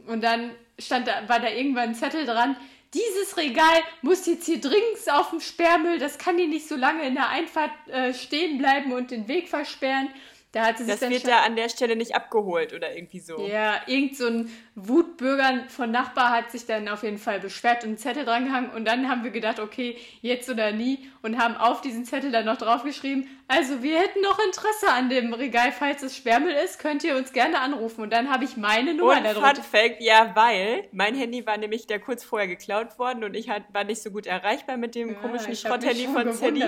[0.08, 2.56] Und dann stand da, war da irgendwann ein Zettel dran,
[2.94, 7.08] dieses Regal muss jetzt hier dringend auf dem Sperrmüll, das kann hier nicht so lange
[7.08, 10.10] in der Einfahrt äh, stehen bleiben und den Weg versperren.
[10.54, 13.22] Da hat sie sich Das dann wird da an der Stelle nicht abgeholt oder irgendwie
[13.22, 13.48] so.
[13.48, 17.90] ja, irgend so ein Wutbürger von Nachbar hat sich dann auf jeden Fall beschwert und
[17.90, 21.80] einen Zettel drangehangen und dann haben wir gedacht, okay, jetzt oder nie und haben auf
[21.82, 26.16] diesen Zettel dann noch draufgeschrieben, also wir hätten noch Interesse an dem Regal, falls es
[26.16, 29.34] Sperrmüll ist, könnt ihr uns gerne anrufen und dann habe ich meine Nummer Und da
[29.34, 29.64] Fun drunter.
[29.64, 33.84] Fact, ja, weil mein Handy war nämlich da kurz vorher geklaut worden und ich war
[33.84, 36.66] nicht so gut erreichbar mit dem komischen hab mich Schrotthandy von Sadie.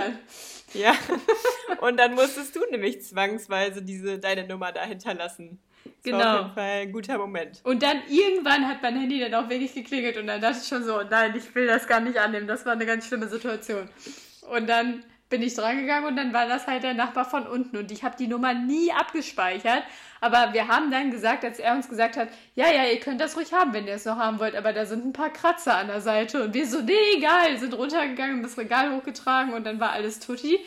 [0.74, 0.94] Ja.
[1.82, 5.60] Und dann musstest du nämlich zwangsweise diese deine Nummer da hinterlassen.
[6.04, 6.32] Das War Genau.
[6.32, 7.62] auf jeden Fall ein guter Moment.
[7.64, 10.84] Und dann irgendwann hat mein Handy dann auch wirklich geklingelt und dann dachte ich schon
[10.84, 12.48] so, nein, ich will das gar nicht annehmen.
[12.48, 13.90] Das war eine ganz schlimme Situation.
[14.50, 17.92] Und dann bin ich drangegangen und dann war das halt der Nachbar von unten und
[17.92, 19.84] ich habe die Nummer nie abgespeichert.
[20.24, 23.36] Aber wir haben dann gesagt, als er uns gesagt hat, ja, ja, ihr könnt das
[23.36, 25.88] ruhig haben, wenn ihr es noch haben wollt, aber da sind ein paar Kratzer an
[25.88, 26.42] der Seite.
[26.42, 30.62] Und wir so, nee, egal, sind runtergegangen, das Regal hochgetragen und dann war alles tutti.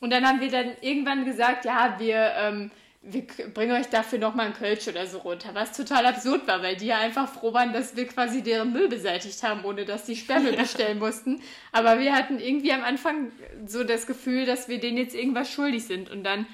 [0.00, 3.22] Und dann haben wir dann irgendwann gesagt, ja, wir, ähm, wir
[3.54, 5.50] bringen euch dafür nochmal einen Kölsch oder so runter.
[5.52, 8.88] Was total absurd war, weil die ja einfach froh waren, dass wir quasi deren Müll
[8.88, 11.40] beseitigt haben, ohne dass die Sperrmüll bestellen mussten.
[11.70, 13.30] Aber wir hatten irgendwie am Anfang
[13.64, 16.10] so das Gefühl, dass wir denen jetzt irgendwas schuldig sind.
[16.10, 16.46] Und dann,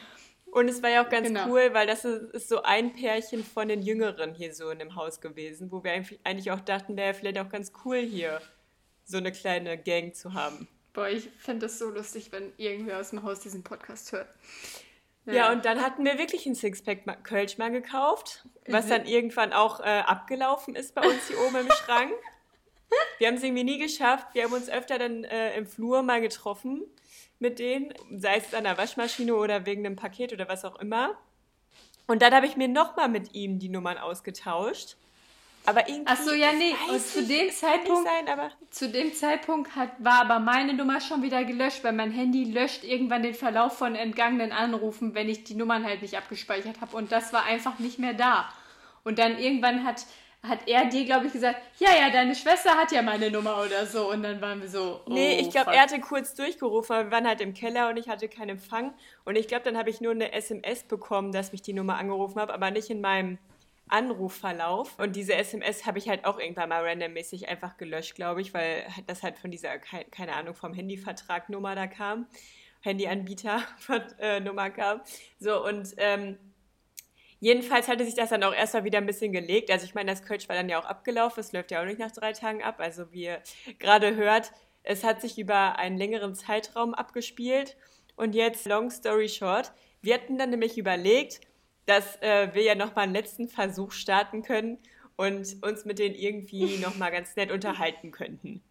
[0.54, 1.48] Und es war ja auch ganz Genau.
[1.48, 4.94] cool, weil das ist, ist so ein Pärchen von den Jüngeren hier so in dem
[4.94, 8.40] Haus gewesen, wo wir eigentlich auch dachten, wäre vielleicht auch ganz cool hier
[9.04, 10.68] so eine kleine Gang zu haben.
[10.92, 14.28] boah, ich fände das so lustig, wenn irgendwer aus dem Haus diesen Podcast hört.
[15.26, 19.80] Ja, und dann hatten wir wirklich ein Sixpack Kölsch mal gekauft, was dann irgendwann auch
[19.80, 22.12] äh, abgelaufen ist bei uns hier oben im Schrank.
[23.18, 24.28] Wir haben es irgendwie nie geschafft.
[24.34, 26.84] Wir haben uns öfter dann äh, im Flur mal getroffen
[27.44, 31.16] mit denen, sei es an der Waschmaschine oder wegen einem Paket oder was auch immer.
[32.06, 34.96] Und dann habe ich mir nochmal mit ihm die Nummern ausgetauscht.
[35.66, 36.04] Aber irgendwie.
[36.06, 39.90] Ach so, ja, nee, und zu ich, dem nicht Zeitpunkt- Sein, Zu dem Zeitpunkt hat,
[39.98, 43.94] war aber meine Nummer schon wieder gelöscht, weil mein Handy löscht irgendwann den Verlauf von
[43.94, 46.96] entgangenen Anrufen, wenn ich die Nummern halt nicht abgespeichert habe.
[46.96, 48.48] Und das war einfach nicht mehr da.
[49.04, 50.04] Und dann irgendwann hat,
[50.46, 53.86] hat er dir, glaube ich, gesagt, ja, ja, deine Schwester hat ja meine Nummer oder
[53.86, 54.10] so.
[54.10, 55.00] Und dann waren wir so.
[55.06, 57.96] Oh, Nee, ich glaube, er hatte kurz durchgerufen, aber wir waren halt im Keller und
[57.96, 58.92] ich hatte keinen Empfang.
[59.24, 62.38] Und ich glaube, dann habe ich nur eine SMS bekommen, dass mich die Nummer angerufen
[62.40, 63.38] hat, aber nicht in meinem
[63.88, 64.98] Anrufverlauf.
[64.98, 68.84] Und diese SMS habe ich halt auch irgendwann mal randommäßig einfach gelöscht, glaube ich, weil
[69.06, 72.26] das halt von dieser, kei- keine Ahnung, vom Handyvertrag Nummer da kam.
[72.80, 73.62] Handyanbieter
[74.18, 75.00] äh, Nummer kam.
[75.38, 76.38] So, und ähm,
[77.44, 79.70] Jedenfalls hatte sich das dann auch erstmal wieder ein bisschen gelegt.
[79.70, 81.40] Also ich meine, das Kölsch war dann ja auch abgelaufen.
[81.40, 82.76] Es läuft ja auch nicht nach drei Tagen ab.
[82.78, 83.42] Also wie ihr
[83.78, 84.50] gerade hört,
[84.82, 87.76] es hat sich über einen längeren Zeitraum abgespielt.
[88.16, 91.42] Und jetzt, long story short, wir hatten dann nämlich überlegt,
[91.84, 94.78] dass äh, wir ja nochmal einen letzten Versuch starten können
[95.16, 98.62] und uns mit denen irgendwie nochmal ganz nett unterhalten könnten.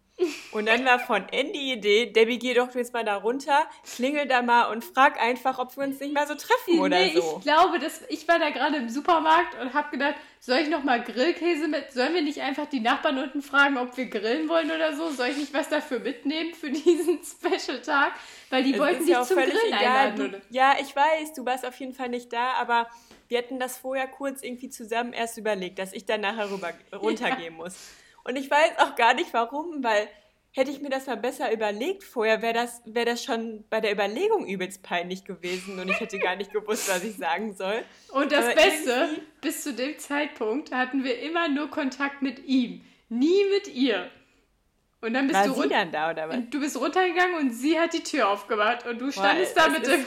[0.52, 4.26] Und dann war von Andy die Idee, Debbie, geh doch jetzt mal da runter, klingel
[4.26, 7.36] da mal und frag einfach, ob wir uns nicht mal so treffen oder nee, so.
[7.38, 10.84] ich glaube, dass ich war da gerade im Supermarkt und habe gedacht, soll ich noch
[10.84, 11.90] mal Grillkäse mit?
[11.92, 15.10] Sollen wir nicht einfach die Nachbarn unten fragen, ob wir grillen wollen oder so?
[15.10, 18.12] Soll ich nicht was dafür mitnehmen für diesen Special-Tag?
[18.50, 19.82] Weil die Es wollten ist dich ja auch zum Grillen egal.
[19.82, 20.32] einladen.
[20.32, 22.88] Du, ja, ich weiß, du warst auf jeden Fall nicht da, aber
[23.28, 27.54] wir hatten das vorher kurz irgendwie zusammen erst überlegt, dass ich dann nachher rüber, runtergehen
[27.54, 27.74] muss.
[28.24, 30.08] Und ich weiß auch gar nicht warum, weil
[30.52, 33.92] hätte ich mir das mal besser überlegt vorher, wäre das, wär das schon bei der
[33.92, 37.82] Überlegung übelst peinlich gewesen und ich hätte gar nicht gewusst, was ich sagen soll.
[38.12, 39.08] Und das Aber Beste,
[39.40, 44.08] bis zu dem Zeitpunkt hatten wir immer nur Kontakt mit ihm, nie mit ihr.
[45.00, 46.38] Und dann bist War du sie dann da oder was?
[46.50, 49.86] Du bist runtergegangen und sie hat die Tür aufgemacht und du standest da es mit
[49.86, 50.06] dem.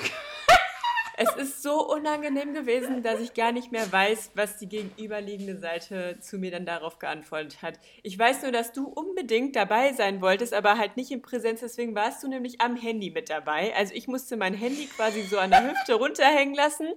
[1.19, 6.19] Es ist so unangenehm gewesen, dass ich gar nicht mehr weiß, was die gegenüberliegende Seite
[6.19, 7.79] zu mir dann darauf geantwortet hat.
[8.03, 11.61] Ich weiß nur, dass du unbedingt dabei sein wolltest, aber halt nicht in Präsenz.
[11.61, 13.75] Deswegen warst du nämlich am Handy mit dabei.
[13.75, 16.87] Also ich musste mein Handy quasi so an der Hüfte runterhängen lassen.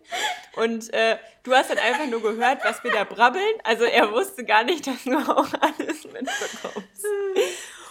[0.57, 3.43] Und äh, du hast halt einfach nur gehört, was wir da brabbeln.
[3.65, 7.07] Also er wusste gar nicht, dass du auch alles mitbekommst.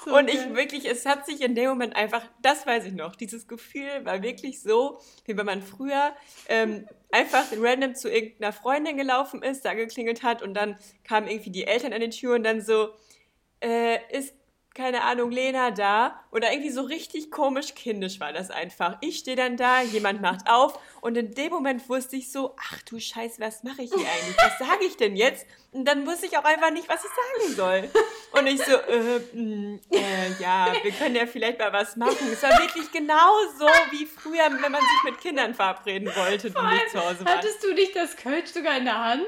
[0.05, 3.15] So Und ich wirklich, es hat sich in dem Moment einfach, das weiß ich noch,
[3.15, 6.13] dieses Gefühl war wirklich so, wie wenn man früher
[6.47, 11.51] ähm, einfach random zu irgendeiner Freundin gelaufen ist, da geklingelt hat und dann kamen irgendwie
[11.51, 12.89] die Eltern an die Tür und dann so,
[13.61, 14.33] äh, ist,
[14.73, 16.23] keine Ahnung, Lena da?
[16.31, 18.97] Oder irgendwie so richtig komisch kindisch war das einfach.
[19.01, 22.81] Ich stehe dann da, jemand macht auf und in dem Moment wusste ich so, ach
[22.83, 24.37] du Scheiße, was mache ich hier eigentlich?
[24.37, 25.45] Was sage ich denn jetzt?
[25.71, 27.89] Und dann wusste ich auch einfach nicht, was ich sagen soll.
[28.39, 32.27] Und ich so, äh, mh, äh, ja, wir können ja vielleicht mal was machen.
[32.31, 36.61] Es war wirklich genau so wie früher, wenn man sich mit Kindern verabreden wollte, die
[36.61, 37.37] nicht zu Hause waren.
[37.37, 39.27] Hattest du nicht das Kölsch sogar in der Hand?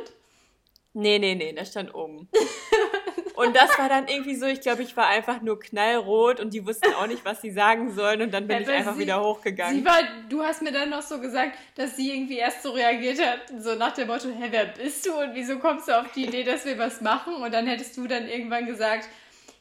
[0.93, 2.29] Nee, nee, nee, das stand oben.
[3.47, 6.65] Und das war dann irgendwie so, ich glaube, ich war einfach nur knallrot und die
[6.65, 9.21] wussten auch nicht, was sie sagen sollen und dann bin Ja, ich einfach sie- wieder
[9.21, 9.75] hochgegangen.
[9.75, 9.99] Sie war,
[10.29, 13.75] du hast mir dann noch so gesagt, dass sie irgendwie erst so reagiert hat, so
[13.75, 16.65] nach dem Motto, hä, wer bist du und wieso kommst du auf die Idee, dass
[16.65, 17.35] wir was machen?
[17.35, 19.07] Und dann hättest du dann irgendwann gesagt,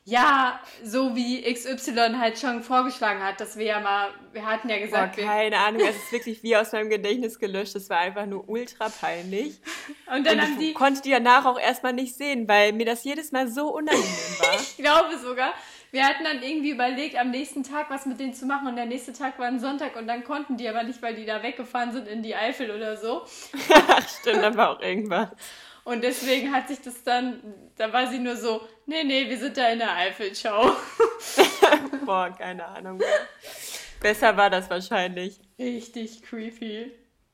[0.04, 4.76] ja, so wie XY halt schon vorgeschlagen hat, dass wir ja mal, wir hatten ja
[4.76, 7.74] Boah, gesagt, wir, keine Ahnung, es ist wirklich wie aus meinem Gedächtnis gelöscht.
[7.74, 9.60] Das war einfach nur ultra peinlich.
[10.14, 12.86] und dann und haben ich die, konnte die danach auch erstmal nicht sehen, weil mir
[12.86, 14.54] das jedes Mal so unangenehm war.
[14.60, 15.52] ich glaube sogar,
[15.90, 18.86] wir hatten dann irgendwie überlegt, am nächsten Tag was mit denen zu machen und der
[18.86, 21.92] nächste Tag war ein Sonntag und dann konnten die aber nicht, weil die da weggefahren
[21.92, 23.22] sind in die Eifel oder so.
[23.88, 25.28] Ach, stimmt, war auch irgendwas.
[25.84, 27.42] Und deswegen hat sich das dann,
[27.76, 30.76] da war sie nur so, nee, nee, wir sind da in der Eifel, ciao.
[32.04, 33.00] Boah, keine Ahnung.
[34.00, 35.40] Besser war das wahrscheinlich.
[35.58, 36.92] Richtig creepy.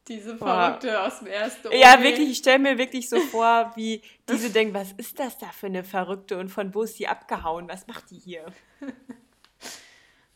[0.09, 0.47] Diese Boah.
[0.47, 2.03] Verrückte aus dem ersten Ja, OG.
[2.05, 5.67] wirklich, ich stelle mir wirklich so vor, wie diese denkt, was ist das da für
[5.67, 7.69] eine Verrückte und von wo ist die abgehauen?
[7.69, 8.47] Was macht die hier?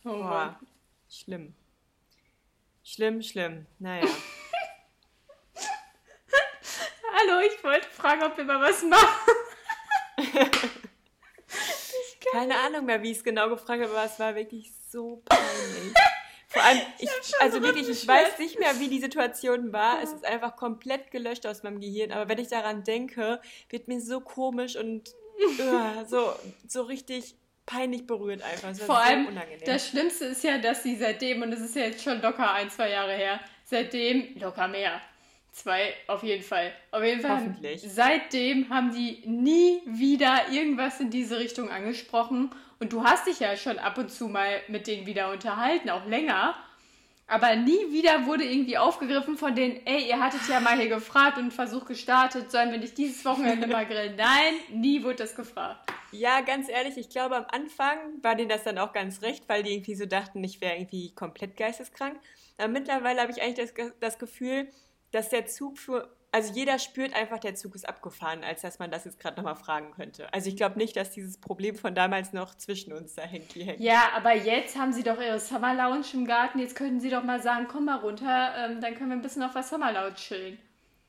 [0.03, 0.57] Oh Boah, Mann.
[1.11, 1.55] schlimm.
[2.83, 3.67] Schlimm, schlimm.
[3.79, 4.07] Naja.
[7.21, 9.35] Hallo, ich wollte fragen, ob wir mal was machen.
[12.33, 15.95] Keine Ahnung mehr, wie ich es genau gefragt habe, aber es war wirklich so peinlich.
[16.49, 17.09] Vor allem, ich,
[17.41, 20.03] also wirklich, ich weiß nicht mehr, wie die Situation war.
[20.03, 22.11] Es ist einfach komplett gelöscht aus meinem Gehirn.
[22.13, 26.33] Aber wenn ich daran denke, wird mir so komisch und uh, so,
[26.67, 27.35] so richtig
[27.67, 28.75] peinlich berührt einfach.
[28.85, 29.65] Vor allem, unangenehm.
[29.65, 32.71] das Schlimmste ist ja, dass sie seitdem, und es ist ja jetzt schon locker ein,
[32.71, 35.01] zwei Jahre her, seitdem, locker mehr.
[35.53, 36.73] Zwei, auf jeden Fall.
[36.93, 37.31] Auf jeden Fall.
[37.31, 37.83] haben- Hoffentlich.
[37.87, 42.51] Seitdem haben die nie wieder irgendwas in diese Richtung angesprochen.
[42.79, 46.07] Und du hast dich ja schon ab und zu mal mit denen wieder unterhalten, auch
[46.07, 46.55] länger.
[47.27, 51.37] Aber nie wieder wurde irgendwie aufgegriffen von denen, ey, ihr hattet ja mal hier gefragt
[51.37, 54.17] und einen Versuch gestartet, sollen wir nicht dieses Wochenende mal grillen?
[54.17, 55.89] Nein, nie wurde das gefragt.
[56.11, 59.63] Ja, ganz ehrlich, ich glaube, am Anfang war denen das dann auch ganz recht, weil
[59.63, 62.19] die irgendwie so dachten, ich wäre irgendwie komplett geisteskrank.
[62.59, 64.69] Aber mittlerweile habe ich eigentlich das, das Gefühl,
[65.13, 66.15] dass der Zug für.
[66.33, 69.57] Also jeder spürt einfach, der Zug ist abgefahren, als dass man das jetzt gerade nochmal
[69.57, 70.33] fragen könnte.
[70.33, 73.57] Also ich glaube nicht, dass dieses Problem von damals noch zwischen uns da hängt.
[73.57, 76.61] Ja, aber jetzt haben sie doch ihre Summer Lounge im Garten.
[76.61, 79.43] Jetzt könnten sie doch mal sagen, komm mal runter, ähm, dann können wir ein bisschen
[79.43, 80.59] auf der Summer Lounge chillen.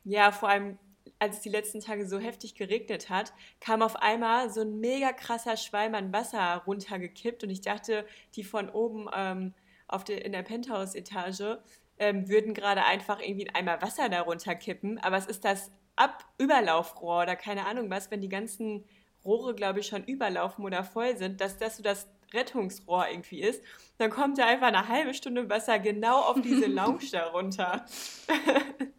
[0.02, 0.76] Ja, vor allem,
[1.20, 5.12] als es die letzten Tage so heftig geregnet hat, kam auf einmal so ein mega
[5.12, 9.54] krasser Schwalm an Wasser runtergekippt und ich dachte, die von oben ähm,
[9.86, 11.58] auf der, in der Penthouse-Etage
[11.98, 17.22] ähm, würden gerade einfach irgendwie ein Eimer Wasser darunter kippen, aber es ist das Ab-Überlaufrohr
[17.22, 18.84] oder keine Ahnung was, wenn die ganzen
[19.24, 23.62] Rohre, glaube ich, schon überlaufen oder voll sind, dass das so das Rettungsrohr irgendwie ist.
[23.98, 27.86] Dann kommt da einfach eine halbe Stunde Wasser genau auf diese Lounge da runter.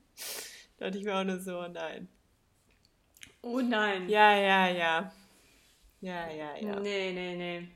[0.79, 2.10] Da dachte ich mir auch nur so, nein.
[3.41, 4.10] Oh nein.
[4.10, 5.13] Ja, ja, ja.
[6.01, 6.79] Ja, ja, ja.
[6.79, 7.67] Nee, nee, nee.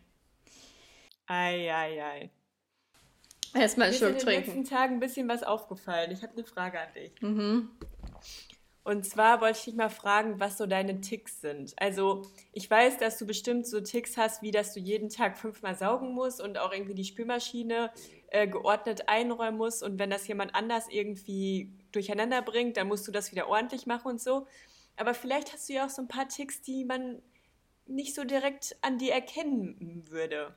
[1.28, 2.30] Ei, ei, ei.
[3.60, 4.46] Erstmal Mir einen ist in Schluck den trinken.
[4.48, 6.12] letzten Tagen ein bisschen was aufgefallen.
[6.12, 7.22] Ich habe eine Frage an dich.
[7.22, 7.70] Mhm.
[8.84, 11.74] Und zwar wollte ich dich mal fragen, was so deine Ticks sind.
[11.76, 12.22] Also,
[12.54, 16.14] ich weiß, dass du bestimmt so Ticks hast, wie dass du jeden Tag fünfmal saugen
[16.14, 17.92] musst und auch irgendwie die Spülmaschine
[18.30, 19.84] äh, geordnet einräumen musst.
[19.84, 24.08] Und wenn das jemand anders irgendwie durcheinander bringt, dann musst du das wieder ordentlich machen
[24.08, 24.48] und so.
[24.96, 27.22] Aber vielleicht hast du ja auch so ein paar Ticks, die man
[27.88, 30.56] nicht so direkt an dir erkennen würde.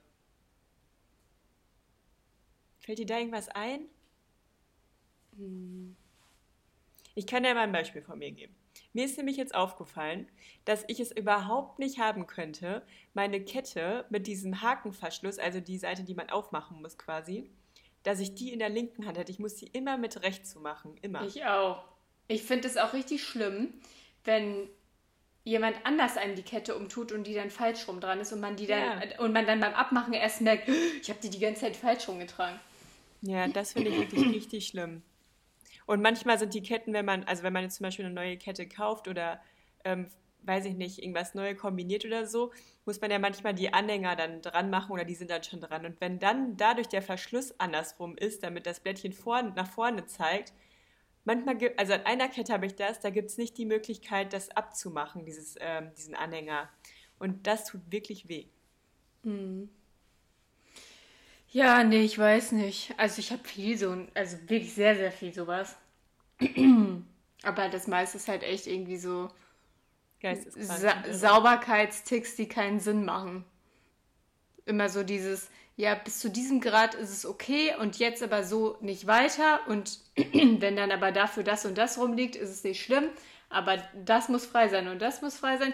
[2.90, 3.82] Fällt dir da irgendwas ein?
[7.14, 8.52] Ich kann dir mal ein Beispiel von mir geben.
[8.92, 10.28] Mir ist nämlich jetzt aufgefallen,
[10.64, 12.82] dass ich es überhaupt nicht haben könnte,
[13.14, 17.48] meine Kette mit diesem Hakenverschluss, also die Seite, die man aufmachen muss quasi,
[18.02, 19.30] dass ich die in der linken Hand hätte.
[19.30, 20.96] Ich muss die immer mit rechts zu machen.
[21.00, 21.22] Immer.
[21.22, 21.84] Ich auch.
[22.26, 23.72] Ich finde es auch richtig schlimm,
[24.24, 24.68] wenn
[25.44, 28.56] jemand anders einem die Kette umtut und die dann falsch rum dran ist und man
[28.56, 31.76] die dann und man dann beim Abmachen erst merkt, ich habe die die ganze Zeit
[31.76, 32.58] falsch rumgetragen.
[33.22, 35.02] Ja, das finde ich wirklich richtig schlimm.
[35.86, 38.36] Und manchmal sind die Ketten, wenn man, also wenn man jetzt zum Beispiel eine neue
[38.38, 39.40] Kette kauft oder,
[39.84, 40.08] ähm,
[40.42, 42.52] weiß ich nicht, irgendwas neu kombiniert oder so,
[42.86, 45.84] muss man ja manchmal die Anhänger dann dran machen oder die sind dann schon dran.
[45.84, 50.54] Und wenn dann dadurch der Verschluss andersrum ist, damit das Blättchen vorn, nach vorne zeigt,
[51.24, 54.32] manchmal gibt, also an einer Kette habe ich das, da gibt es nicht die Möglichkeit,
[54.32, 56.70] das abzumachen, dieses, ähm, diesen Anhänger.
[57.18, 58.46] Und das tut wirklich weh.
[61.52, 62.94] Ja, nee, ich weiß nicht.
[62.96, 65.76] Also ich habe viel so, also wirklich sehr, sehr viel sowas.
[67.42, 69.28] Aber das meiste ist halt echt irgendwie so.
[70.22, 71.02] Sa.
[71.10, 73.44] Sauberkeitsticks, die keinen Sinn machen.
[74.66, 78.76] Immer so dieses, ja, bis zu diesem Grad ist es okay und jetzt aber so
[78.80, 79.60] nicht weiter.
[79.66, 83.08] Und wenn dann aber dafür das und das rumliegt, ist es nicht schlimm.
[83.48, 85.72] Aber das muss frei sein und das muss frei sein.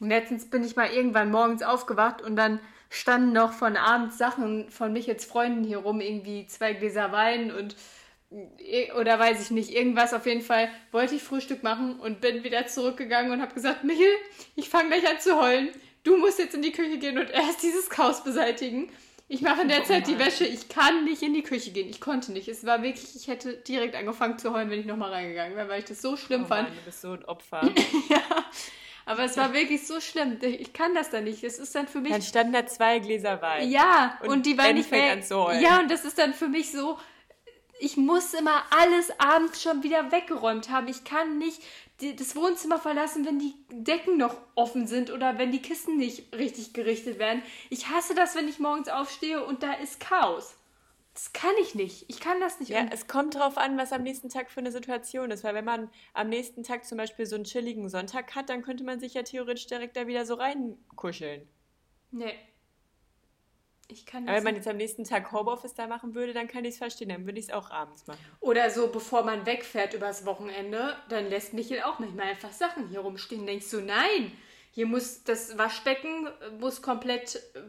[0.00, 2.60] Und letztens bin ich mal irgendwann morgens aufgewacht und dann
[2.94, 7.52] standen noch von abends Sachen von mich jetzt Freunden hier rum, irgendwie zwei Gläser Wein
[7.52, 7.76] und
[8.58, 12.44] äh, oder weiß ich nicht, irgendwas auf jeden Fall wollte ich Frühstück machen und bin
[12.44, 14.12] wieder zurückgegangen und habe gesagt, Michel,
[14.56, 15.68] ich fange gleich an zu heulen.
[16.02, 18.90] Du musst jetzt in die Küche gehen und erst dieses Chaos beseitigen.
[19.26, 20.18] Ich mache in der Oh Zeit die.
[20.18, 20.44] Wäsche.
[20.44, 21.88] Ich kann nicht in die Küche gehen.
[21.88, 22.46] Ich konnte nicht.
[22.46, 25.78] Es war wirklich, ich hätte direkt angefangen zu heulen, wenn ich nochmal reingegangen wäre, weil
[25.78, 26.68] ich das so schlimm Oh fand.
[26.68, 27.62] Mann, du bist so ein Opfer.
[28.10, 28.44] Ja,
[29.06, 30.38] aber es war wirklich so schlimm.
[30.42, 31.44] Ich kann das dann nicht.
[31.44, 32.12] Es ist dann für mich.
[32.12, 33.70] Dann standen da zwei Gläser Wein.
[33.70, 35.12] Ja, Und und, die war Ben nicht mehr.
[35.12, 35.62] an zu heulen.
[35.62, 36.98] Ja, und das ist dann für mich so.
[37.80, 40.88] Ich muss immer alles abends schon wieder weggeräumt haben.
[40.88, 41.60] Ich kann nicht
[42.00, 46.72] das Wohnzimmer verlassen, wenn die Decken noch offen sind oder wenn die Kissen nicht richtig
[46.72, 47.42] gerichtet werden.
[47.70, 50.56] Ich hasse das, wenn ich morgens aufstehe und da ist Chaos.
[51.14, 52.06] Das kann ich nicht.
[52.08, 52.70] Ich kann das nicht.
[52.70, 55.44] Ja, es kommt drauf an, was am nächsten Tag für eine Situation ist.
[55.44, 58.82] Weil wenn man am nächsten Tag zum Beispiel so einen chilligen Sonntag hat, dann könnte
[58.82, 61.48] man sich ja theoretisch direkt da wieder so reinkuscheln.
[62.10, 62.34] nee.
[63.86, 66.48] Ich kann Aber das wenn man jetzt am nächsten Tag Homeoffice da machen würde, dann
[66.48, 67.10] kann ich es verstehen.
[67.10, 68.18] Dann würde ich es auch abends machen.
[68.40, 73.00] Oder so, bevor man wegfährt übers Wochenende, dann lässt Michael auch manchmal einfach Sachen hier
[73.00, 73.44] rumstehen.
[73.44, 74.32] Denkst du, nein,
[74.70, 77.60] hier muss das Waschbecken äh, muss komplett äh,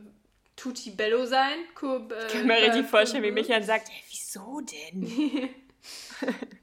[0.55, 1.59] tutti bello sein.
[1.73, 5.49] Kur, äh, Ich kann mir richtig äh, vorstellen, wie Michael sagt, hey, wieso denn?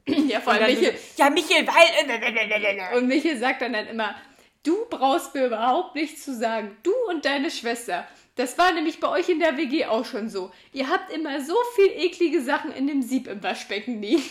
[0.05, 2.97] Ja, vor allem Michael, so, ja, Michael, weil...
[2.97, 4.15] und Michael sagt dann, dann immer,
[4.63, 6.75] du brauchst mir überhaupt nichts zu sagen.
[6.83, 8.05] Du und deine Schwester.
[8.35, 10.51] Das war nämlich bei euch in der WG auch schon so.
[10.73, 14.23] Ihr habt immer so viel eklige Sachen in dem Sieb im Waschbecken liegen.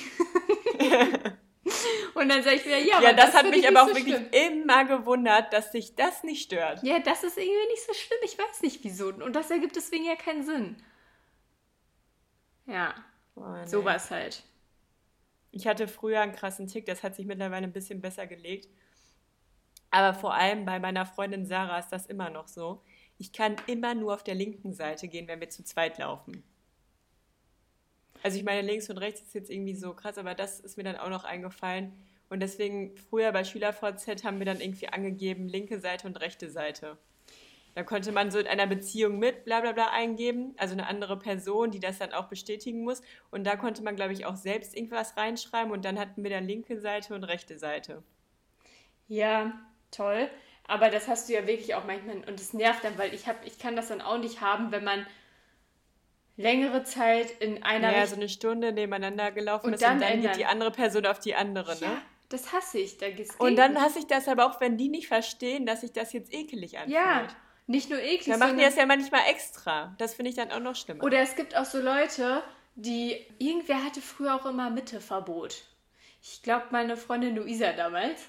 [2.14, 3.94] und dann sage ich wieder, ja, Ja, aber das, hat mich ich aber auch so
[3.94, 4.30] wirklich schlimm.
[4.64, 6.82] immer gewundert, dass sich das nicht stört.
[6.82, 8.18] Ja, das ist irgendwie nicht so schlimm.
[8.24, 9.08] Ich weiß nicht wieso.
[9.08, 10.76] Und das ergibt deswegen ja keinen Sinn.
[12.66, 12.94] Ja,
[13.34, 13.66] Oh, nee.
[13.66, 14.42] sowas halt.
[15.52, 18.68] Ich hatte früher einen krassen Tick, das hat sich mittlerweile ein bisschen besser gelegt.
[19.90, 22.82] Aber vor allem bei meiner Freundin Sarah ist das immer noch so.
[23.18, 26.42] Ich kann immer nur auf der linken Seite gehen, wenn wir zu zweit laufen.
[28.22, 30.84] Also ich meine, links und rechts ist jetzt irgendwie so krass, aber das ist mir
[30.84, 31.92] dann auch noch eingefallen.
[32.28, 36.96] Und deswegen, früher bei SchülerVZ haben wir dann irgendwie angegeben, linke Seite und rechte Seite.
[37.74, 41.18] Da konnte man so in einer Beziehung mit bla bla bla eingeben, also eine andere
[41.18, 43.02] Person, die das dann auch bestätigen muss.
[43.30, 46.46] Und da konnte man, glaube ich, auch selbst irgendwas reinschreiben und dann hatten wir dann
[46.46, 48.02] linke Seite und rechte Seite.
[49.08, 49.52] Ja,
[49.90, 50.28] toll.
[50.66, 52.16] Aber das hast du ja wirklich auch manchmal.
[52.18, 54.84] Und es nervt dann, weil ich, hab, ich kann das dann auch nicht haben, wenn
[54.84, 55.06] man
[56.42, 60.00] längere Zeit in einer Naja, Richt- so eine Stunde nebeneinander gelaufen Und ist dann und
[60.02, 60.32] dann ändern.
[60.32, 61.80] geht die andere Person auf die andere, ne?
[61.86, 62.98] Ja, das hasse ich.
[62.98, 65.92] Da geht's Und dann hasse ich das aber auch, wenn die nicht verstehen, dass sich
[65.92, 66.94] das jetzt ekelig anfühlt.
[66.94, 67.26] Ja,
[67.66, 69.94] nicht nur eklig, Dann machen die das ja manchmal extra.
[69.98, 71.02] Das finde ich dann auch noch schlimmer.
[71.04, 72.42] Oder es gibt auch so Leute,
[72.74, 73.24] die.
[73.38, 75.62] Irgendwer hatte früher auch immer Mitteverbot.
[76.22, 78.20] Ich glaube, meine Freundin Luisa damals.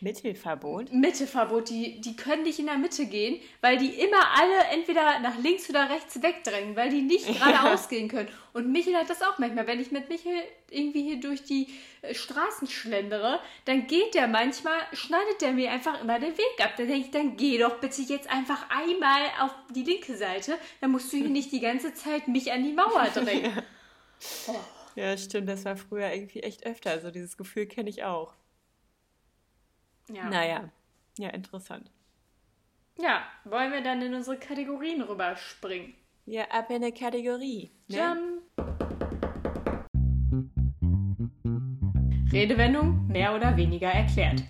[0.00, 0.92] Mittelverbot?
[0.92, 5.36] Mitteverbot, die, die können nicht in der Mitte gehen, weil die immer alle entweder nach
[5.38, 8.28] links oder rechts wegdrängen, weil die nicht geradeaus gehen können.
[8.52, 9.66] Und Michel hat das auch manchmal.
[9.66, 10.32] Wenn ich mit Michel
[10.70, 11.66] irgendwie hier durch die
[12.02, 16.74] äh, Straßen schlendere, dann geht der manchmal, schneidet der mir einfach immer den Weg ab.
[16.76, 20.56] Dann denke ich, dann geh doch bitte jetzt einfach einmal auf die linke Seite.
[20.80, 23.62] Dann musst du hier nicht die ganze Zeit mich an die Mauer drängen.
[24.94, 26.90] Ja, stimmt, das war früher irgendwie echt öfter.
[26.90, 28.34] Also dieses Gefühl kenne ich auch.
[30.08, 30.28] Ja.
[30.28, 30.70] Naja,
[31.18, 31.90] ja, interessant.
[32.98, 35.94] ja, wollen wir dann in unsere Kategorien rüberspringen?
[36.26, 37.70] Ja, ab in eine Kategorie.
[37.88, 37.96] Ne?
[37.96, 38.42] Jump.
[42.32, 44.42] Redewendung mehr oder weniger erklärt.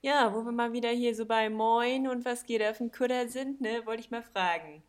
[0.00, 3.28] Ja, wo wir mal wieder hier so bei Moin und was geht auf dem Kutter
[3.28, 4.82] sind, ne, wollte ich mal fragen.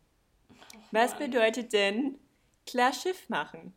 [0.92, 1.30] Was Mann.
[1.30, 2.18] bedeutet denn
[2.66, 3.74] klar Schiff machen?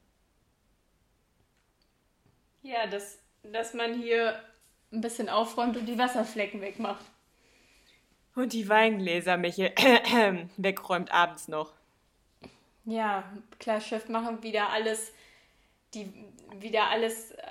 [2.62, 4.39] Ja, dass, dass man hier
[4.91, 7.03] ein bisschen aufräumt und die Wasserflecken wegmacht.
[8.36, 9.71] Und die Weingläser, Michel,
[10.58, 11.73] wegräumt abends noch.
[12.86, 13.23] Ja,
[13.60, 15.13] klar, Schiff machen wieder alles,
[15.93, 16.12] die
[16.56, 17.41] wieder alles äh,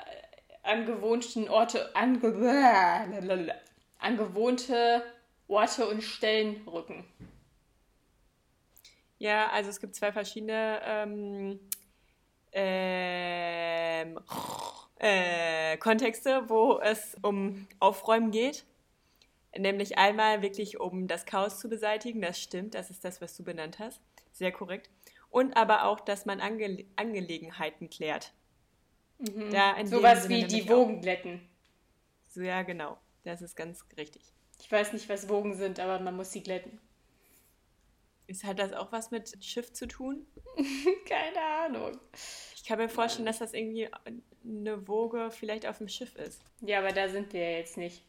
[0.62, 3.50] an gewohnten Orte, an, ge-
[3.98, 5.02] an gewohnte
[5.48, 7.04] Orte und Stellen rücken.
[9.18, 11.60] Ja, also es gibt zwei verschiedene ähm,
[12.52, 14.18] ähm,
[15.02, 18.64] äh, Kontexte, wo es um Aufräumen geht.
[19.56, 23.44] Nämlich einmal wirklich um das Chaos zu beseitigen, das stimmt, das ist das, was du
[23.44, 24.00] benannt hast.
[24.32, 24.88] Sehr korrekt.
[25.28, 28.32] Und aber auch, dass man Ange Angelegenheiten klärt.
[29.50, 30.68] Da in dem Sowas wie die.
[30.68, 31.48] Wogen glätten.
[32.28, 32.96] So, ja, genau.
[33.24, 34.22] Das ist ganz richtig.
[34.60, 36.80] Ich weiß nicht, was Wogen sind, aber man muss sie glätten.
[38.26, 40.26] Ist, hat das auch was mit Schiff zu tun?
[41.08, 41.98] Keine Ahnung.
[42.56, 43.88] Ich kann mir vorstellen, dass das irgendwie
[44.44, 46.42] eine Woge vielleicht auf dem Schiff ist.
[46.60, 48.02] Ja, aber da sind wir ja jetzt nicht.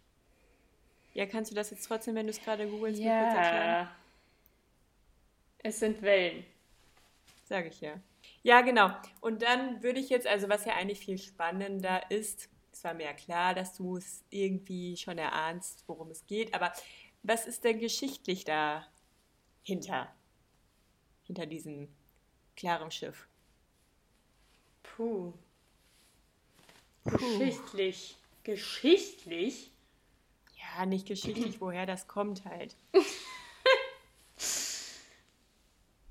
[1.13, 3.69] Ja, kannst du das jetzt trotzdem, wenn du es gerade googelst, mir kurz erklären?
[3.69, 3.95] Ja.
[5.59, 6.45] Es sind Wellen.
[7.45, 7.99] Sage ich ja.
[8.41, 8.91] Ja, genau.
[9.21, 13.05] Und dann würde ich jetzt, also was ja eigentlich viel spannender ist, es war mir
[13.05, 16.73] ja klar, dass du es irgendwie schon erahnst, worum es geht, aber
[17.21, 20.13] was ist denn geschichtlich dahinter?
[21.25, 21.87] Hinter diesem
[22.55, 23.27] klaren Schiff?
[24.81, 25.33] Puh.
[27.05, 28.17] Geschichtlich.
[28.43, 29.71] Geschichtlich?
[30.77, 32.75] Ja, nicht geschichtlich, woher das kommt halt.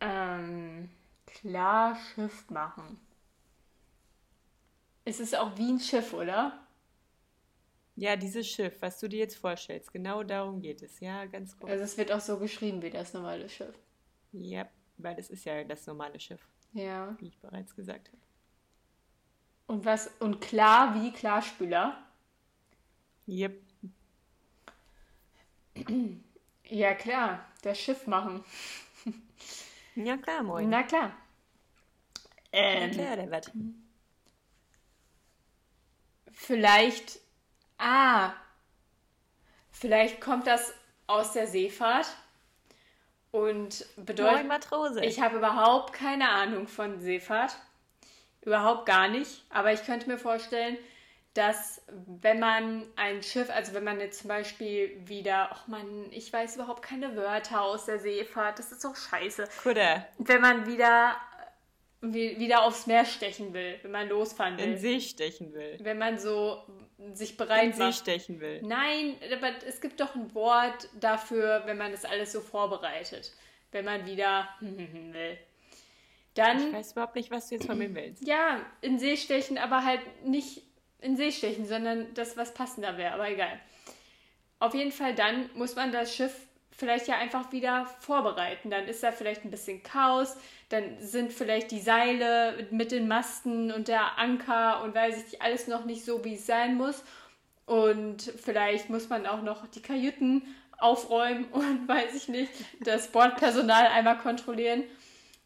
[0.05, 0.91] Ähm,
[1.27, 2.99] klar Schiff machen.
[5.05, 6.67] Es ist auch wie ein Schiff, oder?
[7.95, 10.99] Ja, dieses Schiff, was du dir jetzt vorstellst, genau darum geht es.
[11.01, 11.71] Ja, ganz kurz.
[11.71, 13.75] Also es wird auch so geschrieben wie das normale Schiff.
[14.33, 16.41] Ja, weil das ist ja das normale Schiff,
[16.73, 17.15] Ja.
[17.21, 18.19] wie ich bereits gesagt habe.
[19.73, 21.97] Und was und klar wie Klarspüler?
[23.27, 23.59] Yep.
[26.69, 28.45] Ja klar, das Schiff machen.
[29.95, 30.69] Ja, klar, moin.
[30.69, 31.13] Na klar.
[32.53, 33.51] Na Ähm, klar, der wird.
[36.31, 37.21] vielleicht.
[37.79, 38.35] Ah.
[39.71, 40.75] Vielleicht kommt das
[41.07, 42.15] aus der Seefahrt
[43.31, 44.49] und Moin, bedeutet.
[44.49, 45.03] Matrose.
[45.03, 47.57] Ich habe überhaupt keine Ahnung von Seefahrt.
[48.45, 49.45] Überhaupt gar nicht.
[49.51, 50.77] Aber ich könnte mir vorstellen,
[51.35, 51.81] dass
[52.21, 56.57] wenn man ein Schiff, also wenn man jetzt zum Beispiel wieder, ach man, ich weiß
[56.57, 59.49] überhaupt keine Wörter aus der Seefahrt, das ist doch scheiße.
[59.63, 60.07] Kudder.
[60.19, 61.17] Wenn man wieder,
[62.03, 65.79] wie- wieder aufs Meer stechen will, wenn man losfahren In will, See stechen will.
[65.81, 66.63] wenn man so
[67.15, 67.95] sich In bereit See macht.
[67.99, 68.61] stechen will.
[68.63, 73.33] Nein, aber es gibt doch ein Wort dafür, wenn man das alles so vorbereitet.
[73.71, 75.39] Wenn man wieder will.
[76.35, 78.27] Dann Ich weiß überhaupt nicht, was du jetzt von mir willst.
[78.27, 80.63] ja, in See stechen, aber halt nicht
[81.01, 83.61] in See stechen, sondern das, was passender wäre, aber egal.
[84.59, 86.33] Auf jeden Fall, dann muss man das Schiff
[86.71, 88.71] vielleicht ja einfach wieder vorbereiten.
[88.71, 90.37] Dann ist da vielleicht ein bisschen Chaos,
[90.69, 95.43] dann sind vielleicht die Seile mit den Masten und der Anker und weiß ich nicht,
[95.43, 97.05] alles noch nicht so, wie es sein muss.
[97.67, 100.43] Und vielleicht muss man auch noch die Kajüten
[100.79, 104.85] aufräumen und weiß ich nicht, das Bordpersonal einmal kontrollieren.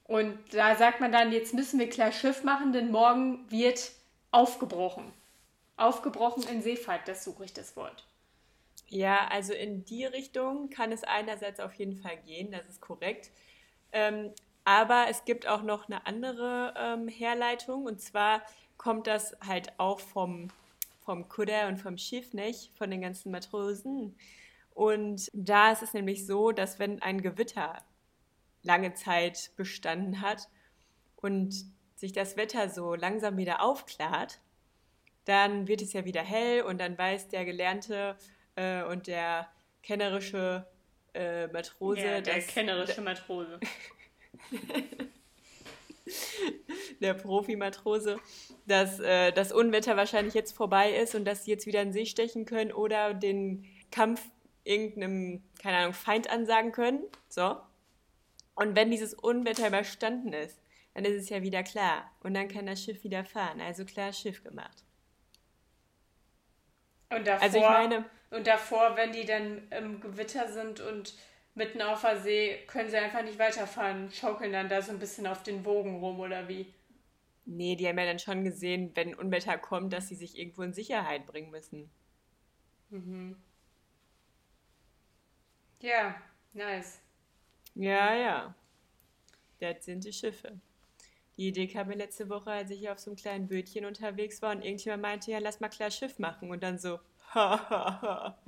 [0.06, 3.90] Und da sagt man dann, jetzt müssen wir klar Schiff machen, denn morgen wird
[4.30, 5.12] aufgebrochen.
[5.76, 8.06] Aufgebrochen in Seefahrt, das suche ich das Wort.
[8.88, 13.30] Ja, also in die Richtung kann es einerseits auf jeden Fall gehen, das ist korrekt.
[13.92, 14.30] Ähm,
[14.64, 18.42] aber es gibt auch noch eine andere ähm, Herleitung und zwar
[18.76, 20.48] kommt das halt auch vom,
[21.04, 22.70] vom Kudder und vom Schiff, nicht?
[22.76, 24.16] Von den ganzen Matrosen.
[24.74, 27.78] Und da ist es nämlich so, dass wenn ein Gewitter
[28.66, 30.48] lange Zeit bestanden hat
[31.16, 31.54] und
[31.94, 34.40] sich das Wetter so langsam wieder aufklart,
[35.24, 38.16] dann wird es ja wieder hell und dann weiß der gelernte
[38.54, 39.48] äh, und der
[39.82, 40.66] kennerische
[41.14, 43.58] äh, Matrose, Ja, der dass, kennerische Matrose.
[47.00, 48.18] der Profi-Matrose,
[48.66, 51.94] dass äh, das Unwetter wahrscheinlich jetzt vorbei ist und dass sie jetzt wieder in den
[51.94, 54.22] See stechen können oder den Kampf
[54.64, 57.00] irgendeinem, keine Ahnung, Feind ansagen können.
[57.28, 57.56] So.
[58.56, 60.60] Und wenn dieses Unwetter überstanden ist,
[60.94, 62.10] dann ist es ja wieder klar.
[62.20, 63.60] Und dann kann das Schiff wieder fahren.
[63.60, 64.84] Also klar Schiff gemacht.
[67.10, 71.14] Und davor, Also ich meine, und davor, wenn die dann im Gewitter sind und
[71.54, 75.26] mitten auf der See, können sie einfach nicht weiterfahren, schaukeln dann da so ein bisschen
[75.28, 76.74] auf den Wogen rum oder wie?
[77.46, 80.72] nee, die haben ja dann schon gesehen, wenn Unwetter kommt, dass sie sich irgendwo in
[80.74, 81.90] Sicherheit bringen müssen.
[85.80, 86.20] Ja,
[86.52, 87.00] nice.
[87.76, 88.54] Ja, ja.
[89.60, 90.58] Das sind die Schiffe.
[91.36, 94.52] Die Idee kam mir letzte Woche, als ich auf so einem kleinen Bötchen unterwegs war
[94.52, 96.50] und irgendjemand meinte, ja, lass mal klar Schiff machen.
[96.50, 96.98] Und dann so,
[97.34, 98.38] ha, ha, ha.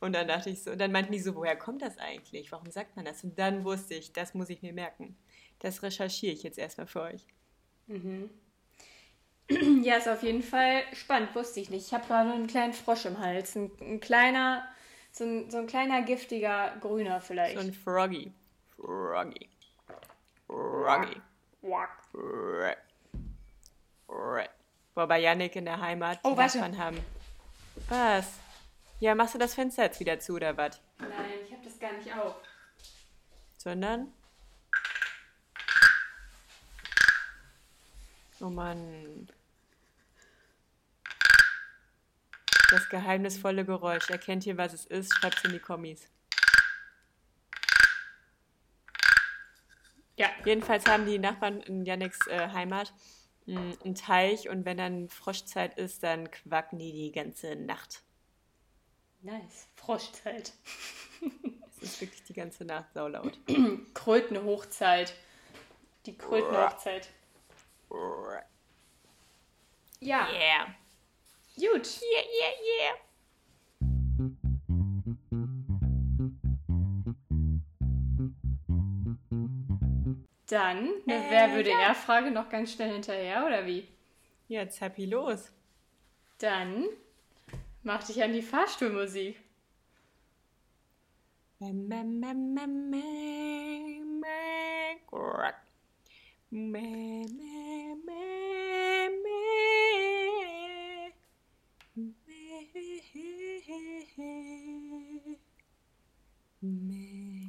[0.00, 2.50] Und dann dachte ich so, und dann meinten die so, woher kommt das eigentlich?
[2.52, 3.22] Warum sagt man das?
[3.24, 5.16] Und dann wusste ich, das muss ich mir merken.
[5.60, 7.26] Das recherchiere ich jetzt erstmal für euch.
[9.84, 11.86] Ja, ist auf jeden Fall spannend, wusste ich nicht.
[11.86, 13.54] Ich habe gerade einen kleinen Frosch im Hals.
[13.54, 14.66] Ein, ein kleiner,
[15.12, 17.54] so ein, so ein kleiner giftiger Grüner vielleicht.
[17.54, 18.32] So ein Froggy.
[18.76, 19.48] Froggy.
[20.46, 21.20] Froggy.
[24.94, 26.58] Boah, bei Yannick in der Heimat, Oh, warte.
[26.58, 26.98] Nachbarn haben.
[27.88, 28.32] Was?
[29.00, 30.80] Ja, machst du das Fenster jetzt wieder zu oder was?
[30.98, 31.10] Nein,
[31.44, 32.34] ich habe das gar nicht auf.
[33.58, 34.12] Sondern.
[38.40, 39.28] Oh Mann.
[42.70, 44.08] Das geheimnisvolle Geräusch.
[44.10, 45.14] Erkennt ihr, was es ist?
[45.14, 46.08] Schreibt es in die Kommis.
[50.16, 50.28] Ja.
[50.44, 52.92] Jedenfalls haben die Nachbarn in Yannicks äh, Heimat
[53.46, 58.02] mh, einen Teich und wenn dann Froschzeit ist, dann quacken die die ganze Nacht.
[59.22, 59.68] Nice.
[59.76, 60.52] Froschzeit.
[61.70, 63.38] Es ist wirklich die ganze Nacht saulaut.
[63.94, 65.14] Krötenhochzeit.
[66.06, 67.08] Die Krötenhochzeit.
[70.00, 70.74] Ja, Yeah.
[71.56, 71.86] gut.
[72.02, 72.94] Yeah, yeah, yeah.
[80.46, 81.80] Dann eine Äh, Wer würde ja.
[81.80, 83.88] er Frage noch ganz schnell hinterher, oder wie?
[84.48, 85.52] Jetzt happy los.
[86.38, 86.84] Dann
[87.82, 89.40] mach dich an die Fahrstuhlmusik.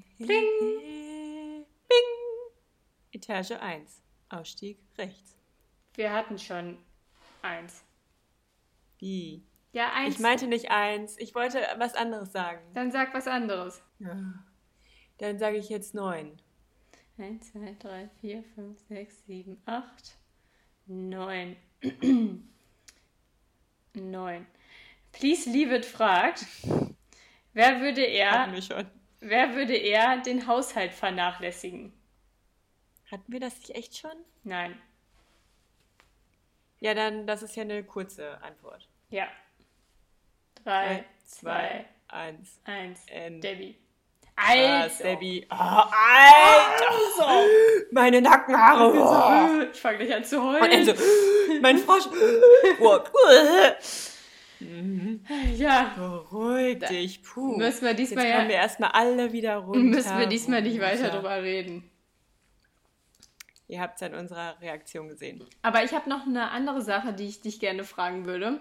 [0.10, 0.67] Mäm,
[3.28, 4.04] Etage 1.
[4.30, 5.36] Ausstieg rechts.
[5.96, 6.78] Wir hatten schon
[7.42, 7.84] eins.
[9.00, 9.44] Wie?
[9.74, 10.16] Ja, eins.
[10.16, 11.18] Ich meinte nicht eins.
[11.18, 12.62] Ich wollte was anderes sagen.
[12.74, 13.82] Dann sag was anderes.
[15.18, 16.38] Dann sage ich jetzt neun.
[17.18, 20.18] 1, 2, 3, 4, 5, 6, 7, 8,
[20.86, 21.58] 9.
[23.94, 24.48] 9.
[25.12, 26.46] Please Leave It fragt,
[27.52, 28.54] wer würde er,
[29.20, 31.97] wer würde er den Haushalt vernachlässigen?
[33.12, 34.12] Hatten wir das nicht echt schon?
[34.44, 34.78] Nein.
[36.80, 38.88] Ja, dann, das ist ja eine kurze Antwort.
[39.10, 39.28] Ja.
[40.64, 42.60] 3, Drei, 2, zwei, eins.
[42.66, 43.06] 1.
[43.08, 43.42] N.
[43.42, 43.78] Debbie.
[44.36, 45.04] Was, Also.
[45.04, 45.48] Debbie?
[45.50, 47.46] Oh, Alter!
[47.92, 49.70] Meine Nackenhaare!
[49.74, 51.62] Ich fange gleich an zu Und dann so, heulen.
[51.62, 52.04] mein Frosch.
[52.80, 53.00] Oh.
[55.56, 57.58] Ja, Beruhig dich, puh.
[57.58, 59.80] müssen wir Jetzt diesmal kommen wir erstmal alle wieder runter.
[59.80, 61.16] müssen wir diesmal nicht weiter runter.
[61.18, 61.88] drüber reden.
[63.68, 65.44] Ihr habt es an unserer Reaktion gesehen.
[65.62, 68.60] Aber ich habe noch eine andere Sache, die ich dich gerne fragen würde.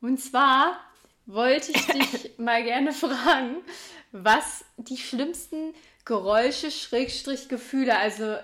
[0.00, 0.80] Und zwar
[1.26, 3.62] wollte ich dich mal gerne fragen,
[4.12, 5.74] was die schlimmsten
[6.04, 8.36] Geräusche, Schrägstrich, Gefühle, also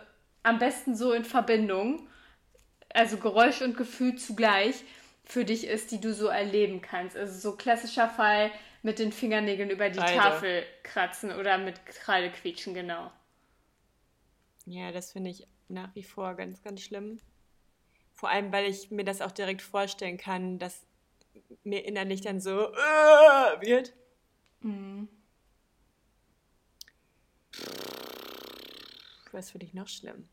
[0.43, 2.09] am besten so in Verbindung,
[2.93, 4.85] also Geräusch und Gefühl zugleich,
[5.25, 7.17] für dich ist, die du so erleben kannst.
[7.17, 8.51] Also so klassischer Fall
[8.83, 10.19] mit den Fingernägeln über die Kreide.
[10.19, 13.11] Tafel kratzen oder mit Kreide quietschen, genau.
[14.67, 17.19] Ja, das finde ich nach wie vor ganz, ganz schlimm.
[18.13, 20.87] Vor allem, weil ich mir das auch direkt vorstellen kann, dass
[21.65, 23.95] mir innerlich dann so äh, wird.
[29.33, 30.29] Was für dich noch schlimm?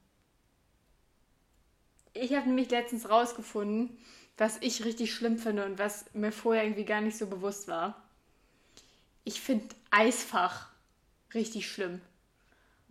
[2.14, 3.98] Ich habe nämlich letztens rausgefunden,
[4.38, 8.04] was ich richtig schlimm finde und was mir vorher irgendwie gar nicht so bewusst war.
[9.24, 10.70] Ich finde Eisfach
[11.34, 12.02] richtig schlimm.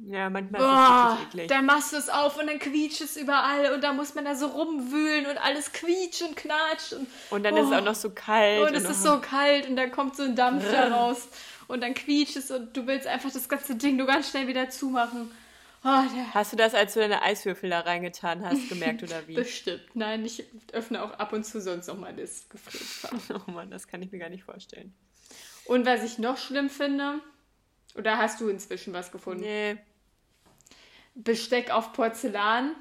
[0.01, 1.49] Ja, manchmal ist es Boah, wirklich eklig.
[1.49, 4.37] dann machst du es auf und dann quietscht es überall und da muss man da
[4.37, 7.75] so rumwühlen und alles quietscht und knatscht und, Und dann ist es Oh.
[7.75, 8.69] auch noch so kalt.
[8.69, 11.29] und es und ist so kalt und dann kommt so ein Dampf da raus
[11.67, 14.71] und dann quietscht es und du willst einfach das ganze Ding nur ganz schnell wieder
[14.71, 15.33] zumachen.
[15.85, 16.03] Oh,
[16.35, 19.35] Hast du das, als du deine Eiswürfel da reingetan hast, gemerkt oder wie?
[19.37, 19.83] bestimmt.
[19.95, 23.13] Nein, ich öffne auch ab und zu sonst noch mal das Gefrierfach.
[23.49, 24.95] Oh Mann, das kann ich mir gar nicht vorstellen.
[25.67, 27.21] Und was ich noch schlimm finde,
[27.97, 29.41] oder hast du inzwischen was gefunden?
[29.43, 29.77] Nee.
[31.19, 32.75] Besteck auf Porzellan.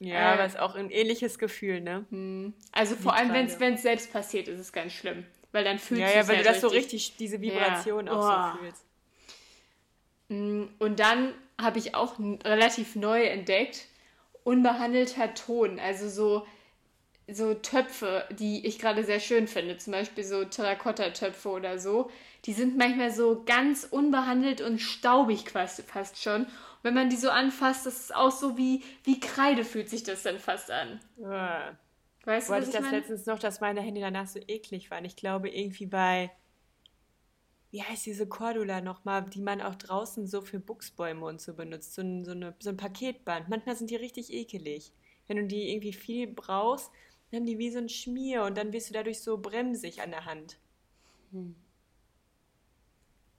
[0.00, 0.32] Ja, Äh.
[0.34, 2.52] aber ist auch ein ähnliches Gefühl, ne?
[2.72, 5.26] Also vor allem, wenn es selbst passiert, ist es ganz schlimm.
[5.50, 8.12] Weil dann fühlst Ja, du ja, weil ja du das so richtig, diese Vibration Ja.
[8.12, 8.58] auch Oh.
[8.58, 8.84] so fühlst.
[10.78, 13.86] Und dann habe ich auch relativ neu entdeckt,
[14.44, 15.80] unbehandelter Ton.
[15.80, 16.46] Also so,
[17.26, 19.78] so Töpfe, die ich gerade sehr schön finde.
[19.78, 22.10] Zum Beispiel so Terrakotta-Töpfe oder so.
[22.44, 26.42] Die sind manchmal so ganz unbehandelt und staubig quasi fast schon.
[26.44, 30.04] Und wenn man die so anfasst, das ist auch so wie, wie Kreide fühlt sich
[30.04, 31.00] das dann fast an.
[31.16, 31.76] Ja.
[32.24, 32.98] Weißt Wo du, was ich ich das meine?
[32.98, 35.04] letztens noch, dass meine Hände danach so eklig waren.
[35.04, 36.30] Ich glaube irgendwie bei,
[37.70, 41.94] wie heißt diese Cordula nochmal, die man auch draußen so für Buchsbäume und so benutzt.
[41.94, 43.48] So ein, so, eine, so ein Paketband.
[43.48, 44.92] Manchmal sind die richtig ekelig.
[45.26, 46.90] Wenn du die irgendwie viel brauchst,
[47.30, 50.10] dann haben die wie so ein Schmier und dann wirst du dadurch so bremsig an
[50.10, 50.58] der Hand.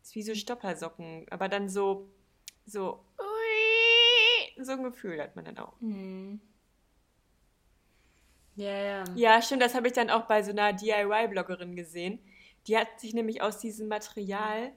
[0.09, 2.09] Ist wie so Stoppersocken, aber dann so,
[2.65, 5.75] so, ui, so ein Gefühl hat man dann auch.
[8.55, 9.03] Ja, ja.
[9.13, 12.17] Ja, stimmt, das habe ich dann auch bei so einer DIY-Bloggerin gesehen.
[12.65, 14.71] Die hat sich nämlich aus diesem Material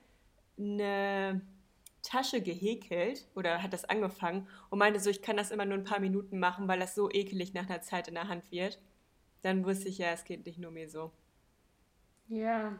[0.58, 1.40] eine
[2.02, 5.84] Tasche gehäkelt oder hat das angefangen und meinte so, ich kann das immer nur ein
[5.84, 8.82] paar Minuten machen, weil das so ekelig nach einer Zeit in der Hand wird.
[9.40, 11.10] Dann wusste ich ja, es geht nicht nur mir so.
[12.28, 12.78] Ja.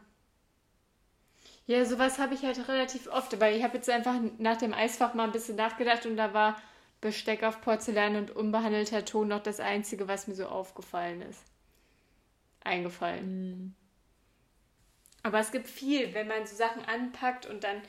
[1.67, 5.15] Ja, sowas habe ich halt relativ oft, weil ich habe jetzt einfach nach dem Eisfach
[5.15, 6.61] mal ein bisschen nachgedacht und da war
[7.01, 11.43] Besteck auf Porzellan und unbehandelter Ton noch das Einzige, was mir so aufgefallen ist.
[12.65, 13.75] Eingefallen.
[15.23, 17.81] Aber es gibt viel, wenn man so Sachen anpackt und dann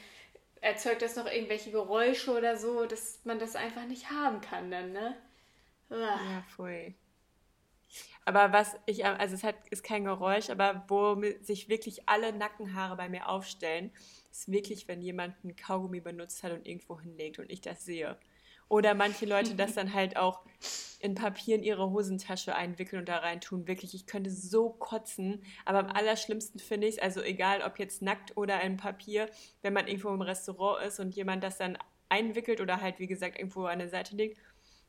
[0.61, 4.93] erzeugt das noch irgendwelche Geräusche oder so, dass man das einfach nicht haben kann dann,
[4.93, 5.15] ne?
[5.89, 5.97] Uah.
[5.97, 6.93] Ja, voll.
[8.25, 12.95] Aber was ich, also es hat, ist kein Geräusch, aber wo sich wirklich alle Nackenhaare
[12.95, 13.91] bei mir aufstellen,
[14.31, 18.17] ist wirklich, wenn jemand ein Kaugummi benutzt hat und irgendwo hinlegt und ich das sehe.
[18.69, 20.41] Oder manche Leute das dann halt auch
[20.99, 23.67] in Papier in ihre Hosentasche einwickeln und da rein tun.
[23.67, 25.43] Wirklich, ich könnte so kotzen.
[25.65, 29.29] Aber am allerschlimmsten finde ich es, also egal ob jetzt nackt oder in Papier,
[29.61, 31.77] wenn man irgendwo im Restaurant ist und jemand das dann
[32.07, 34.37] einwickelt oder halt, wie gesagt, irgendwo an der Seite legt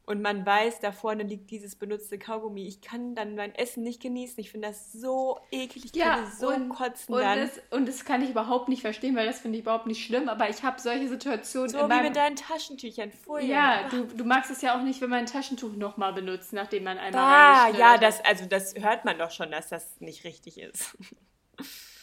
[0.06, 2.66] und man weiß, da vorne liegt dieses benutzte Kaugummi.
[2.66, 4.38] Ich kann dann mein Essen nicht genießen.
[4.38, 5.86] Ich finde das so eklig.
[5.86, 7.38] Ich Ja, könnte so und, kotzen und dann.
[7.38, 10.28] das, und das kann ich überhaupt nicht verstehen, weil das finde ich überhaupt nicht schlimm,
[10.28, 12.04] aber ich habe solche Situationen so in wie meinem...
[12.04, 13.10] mit deinen Taschentüchern.
[13.12, 13.48] Vorher.
[13.48, 16.84] ja, du, du magst es ja auch nicht, wenn man ein Taschentuch nochmal benutzt, nachdem
[16.84, 20.58] man einmal Ah, ja, das, also das hört man doch schon, dass das nicht richtig
[20.58, 20.96] ist.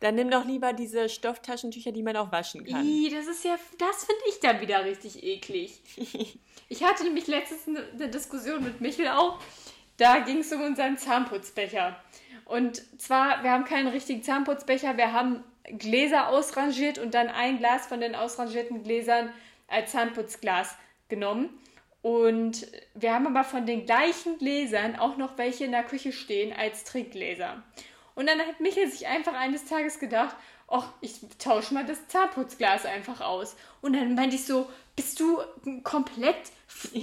[0.00, 2.84] Dann nimm doch lieber diese Stofftaschentücher, die man auch waschen kann.
[2.84, 5.80] Ih, das ist ja, das finde ich dann wieder richtig eklig.
[6.68, 9.38] Ich hatte nämlich letztens eine, eine Diskussion mit Michel auch.
[9.98, 11.94] Da ging es um unseren Zahnputzbecher.
[12.44, 15.44] Und zwar, wir haben keinen richtigen Zahnputzbecher, wir haben
[15.78, 19.32] Gläser ausrangiert und dann ein Glas von den ausrangierten Gläsern
[19.68, 20.76] als Zahnputzglas
[21.08, 21.50] genommen.
[22.02, 26.52] Und wir haben aber von den gleichen Gläsern auch noch welche in der Küche stehen
[26.52, 27.62] als Trinkgläser.
[28.16, 30.34] Und dann hat Michael sich einfach eines Tages gedacht,
[30.68, 33.56] ach, ich tausche mal das Zahnputzglas einfach aus.
[33.82, 35.38] Und dann meinte ich so, bist du
[35.84, 36.36] komplett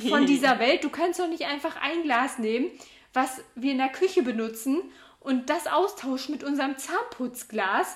[0.09, 0.83] von dieser Welt?
[0.83, 2.71] Du kannst doch nicht einfach ein Glas nehmen,
[3.13, 4.81] was wir in der Küche benutzen
[5.19, 7.95] und das austauschen mit unserem Zahnputzglas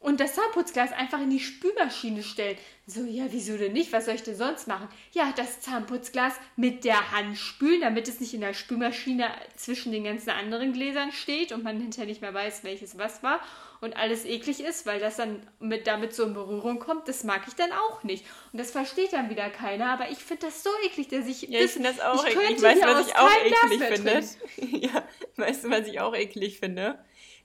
[0.00, 2.56] und das Zahnputzglas einfach in die Spülmaschine stellen.
[2.86, 3.92] So, ja, wieso denn nicht?
[3.92, 4.88] Was soll ich denn sonst machen?
[5.12, 10.04] Ja, das Zahnputzglas mit der Hand spülen, damit es nicht in der Spülmaschine zwischen den
[10.04, 13.40] ganzen anderen Gläsern steht und man hinterher nicht mehr weiß, welches was war
[13.80, 17.08] und alles eklig ist, weil das dann mit, damit so in Berührung kommt.
[17.08, 18.24] Das mag ich dann auch nicht.
[18.52, 21.42] Und das versteht dann wieder keiner, aber ich finde das so eklig, dass ich.
[21.42, 22.46] Ja, ich finde das auch ich eklig.
[22.46, 24.78] könnte Weißt du, hier was aus ich auch eklig finde?
[24.86, 25.04] ja,
[25.36, 26.98] weißt du, was ich auch eklig finde?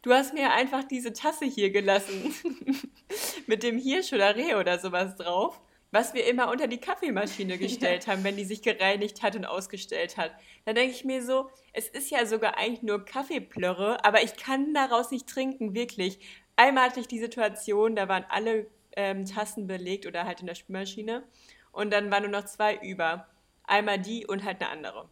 [0.03, 2.35] Du hast mir einfach diese Tasse hier gelassen.
[3.47, 5.61] Mit dem Hirsch oder Reh oder sowas drauf.
[5.91, 10.17] Was wir immer unter die Kaffeemaschine gestellt haben, wenn die sich gereinigt hat und ausgestellt
[10.17, 10.31] hat.
[10.65, 14.73] Dann denke ich mir so, es ist ja sogar eigentlich nur Kaffeeplörre, aber ich kann
[14.73, 16.19] daraus nicht trinken, wirklich.
[16.57, 20.55] Einmal hatte ich die Situation, da waren alle ähm, Tassen belegt oder halt in der
[20.55, 21.23] Spülmaschine.
[21.71, 23.29] Und dann waren nur noch zwei über.
[23.63, 25.09] Einmal die und halt eine andere.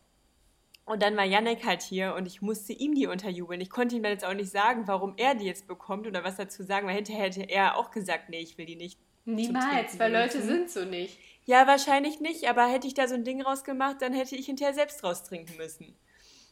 [0.85, 3.61] Und dann war Yannick halt hier und ich musste ihm die unterjubeln.
[3.61, 6.37] Ich konnte ihm dann jetzt auch nicht sagen, warum er die jetzt bekommt oder was
[6.37, 8.99] dazu sagen, weil hinterher hätte er auch gesagt, nee, ich will die nicht.
[9.23, 11.17] Niemals, weil Leute sind so nicht.
[11.45, 14.73] Ja, wahrscheinlich nicht, aber hätte ich da so ein Ding rausgemacht, dann hätte ich hinterher
[14.73, 15.95] selbst draus trinken müssen.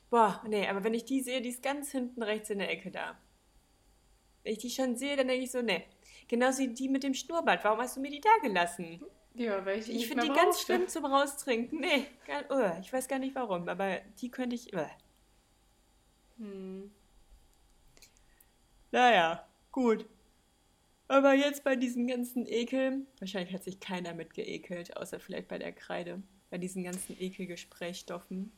[0.09, 2.91] Boah, nee, aber wenn ich die sehe, die ist ganz hinten rechts in der Ecke
[2.91, 3.17] da.
[4.43, 5.83] Wenn ich die schon sehe, dann denke ich so, nee.
[6.27, 7.63] Genauso wie die mit dem Schnurrbart.
[7.63, 9.03] Warum hast du mir die da gelassen?
[9.35, 11.79] Ja, weil ich Ich finde die ganz schlimm zum Raustrinken.
[11.79, 14.75] Nee, gar, oh, ich weiß gar nicht warum, aber die könnte ich.
[14.75, 14.85] Oh.
[16.37, 16.91] Hm.
[18.91, 20.05] Naja, gut.
[21.07, 25.57] Aber jetzt bei diesen ganzen Ekeln, wahrscheinlich hat sich keiner mit geekelt, außer vielleicht bei
[25.57, 26.21] der Kreide,
[26.51, 28.51] bei diesen ganzen Ekelgesprächsstoffen.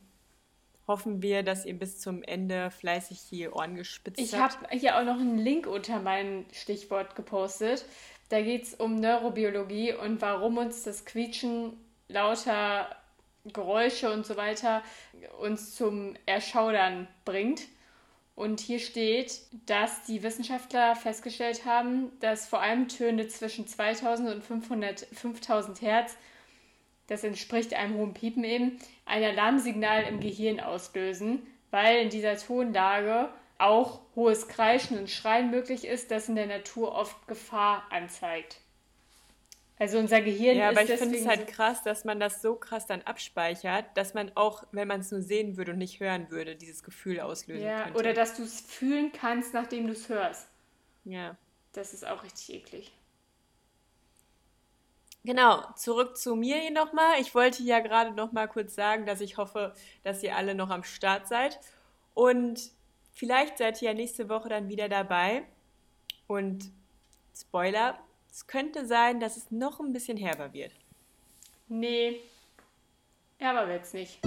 [0.86, 4.60] Hoffen wir, dass ihr bis zum Ende fleißig die Ohren gespitzt Ich habt.
[4.62, 7.84] habe hier auch noch einen Link unter mein Stichwort gepostet.
[8.32, 11.76] Da geht es um Neurobiologie und warum uns das Quietschen
[12.08, 12.88] lauter
[13.44, 14.82] Geräusche und so weiter
[15.38, 17.60] uns zum Erschaudern bringt.
[18.34, 24.42] Und hier steht, dass die Wissenschaftler festgestellt haben, dass vor allem Töne zwischen 2000 und
[24.42, 26.16] 500, 5000 Hertz,
[27.08, 33.28] das entspricht einem hohen Piepen eben, ein Alarmsignal im Gehirn auslösen, weil in dieser Tonlage
[33.62, 38.58] auch hohes Kreischen und Schreien möglich ist, das in der Natur oft Gefahr anzeigt.
[39.78, 42.54] Also unser Gehirn Ja, ist aber ich finde es halt krass, dass man das so
[42.54, 46.30] krass dann abspeichert, dass man auch, wenn man es nur sehen würde und nicht hören
[46.30, 47.98] würde, dieses Gefühl auslösen ja, könnte.
[47.98, 50.48] oder dass du es fühlen kannst, nachdem du es hörst.
[51.04, 51.36] ja.
[51.74, 52.92] Das ist auch richtig eklig.
[55.24, 57.20] Genau, zurück zu mir hier nochmal.
[57.20, 60.84] Ich wollte ja gerade nochmal kurz sagen, dass ich hoffe, dass ihr alle noch am
[60.84, 61.58] Start seid.
[62.12, 62.70] Und
[63.12, 65.42] vielleicht seid ihr ja nächste Woche dann wieder dabei.
[66.26, 66.70] Und
[67.36, 67.98] Spoiler,
[68.30, 70.72] es könnte sein, dass es noch ein bisschen herber wird.
[71.68, 72.20] Nee.
[73.38, 74.20] Ja, aber wird's nicht.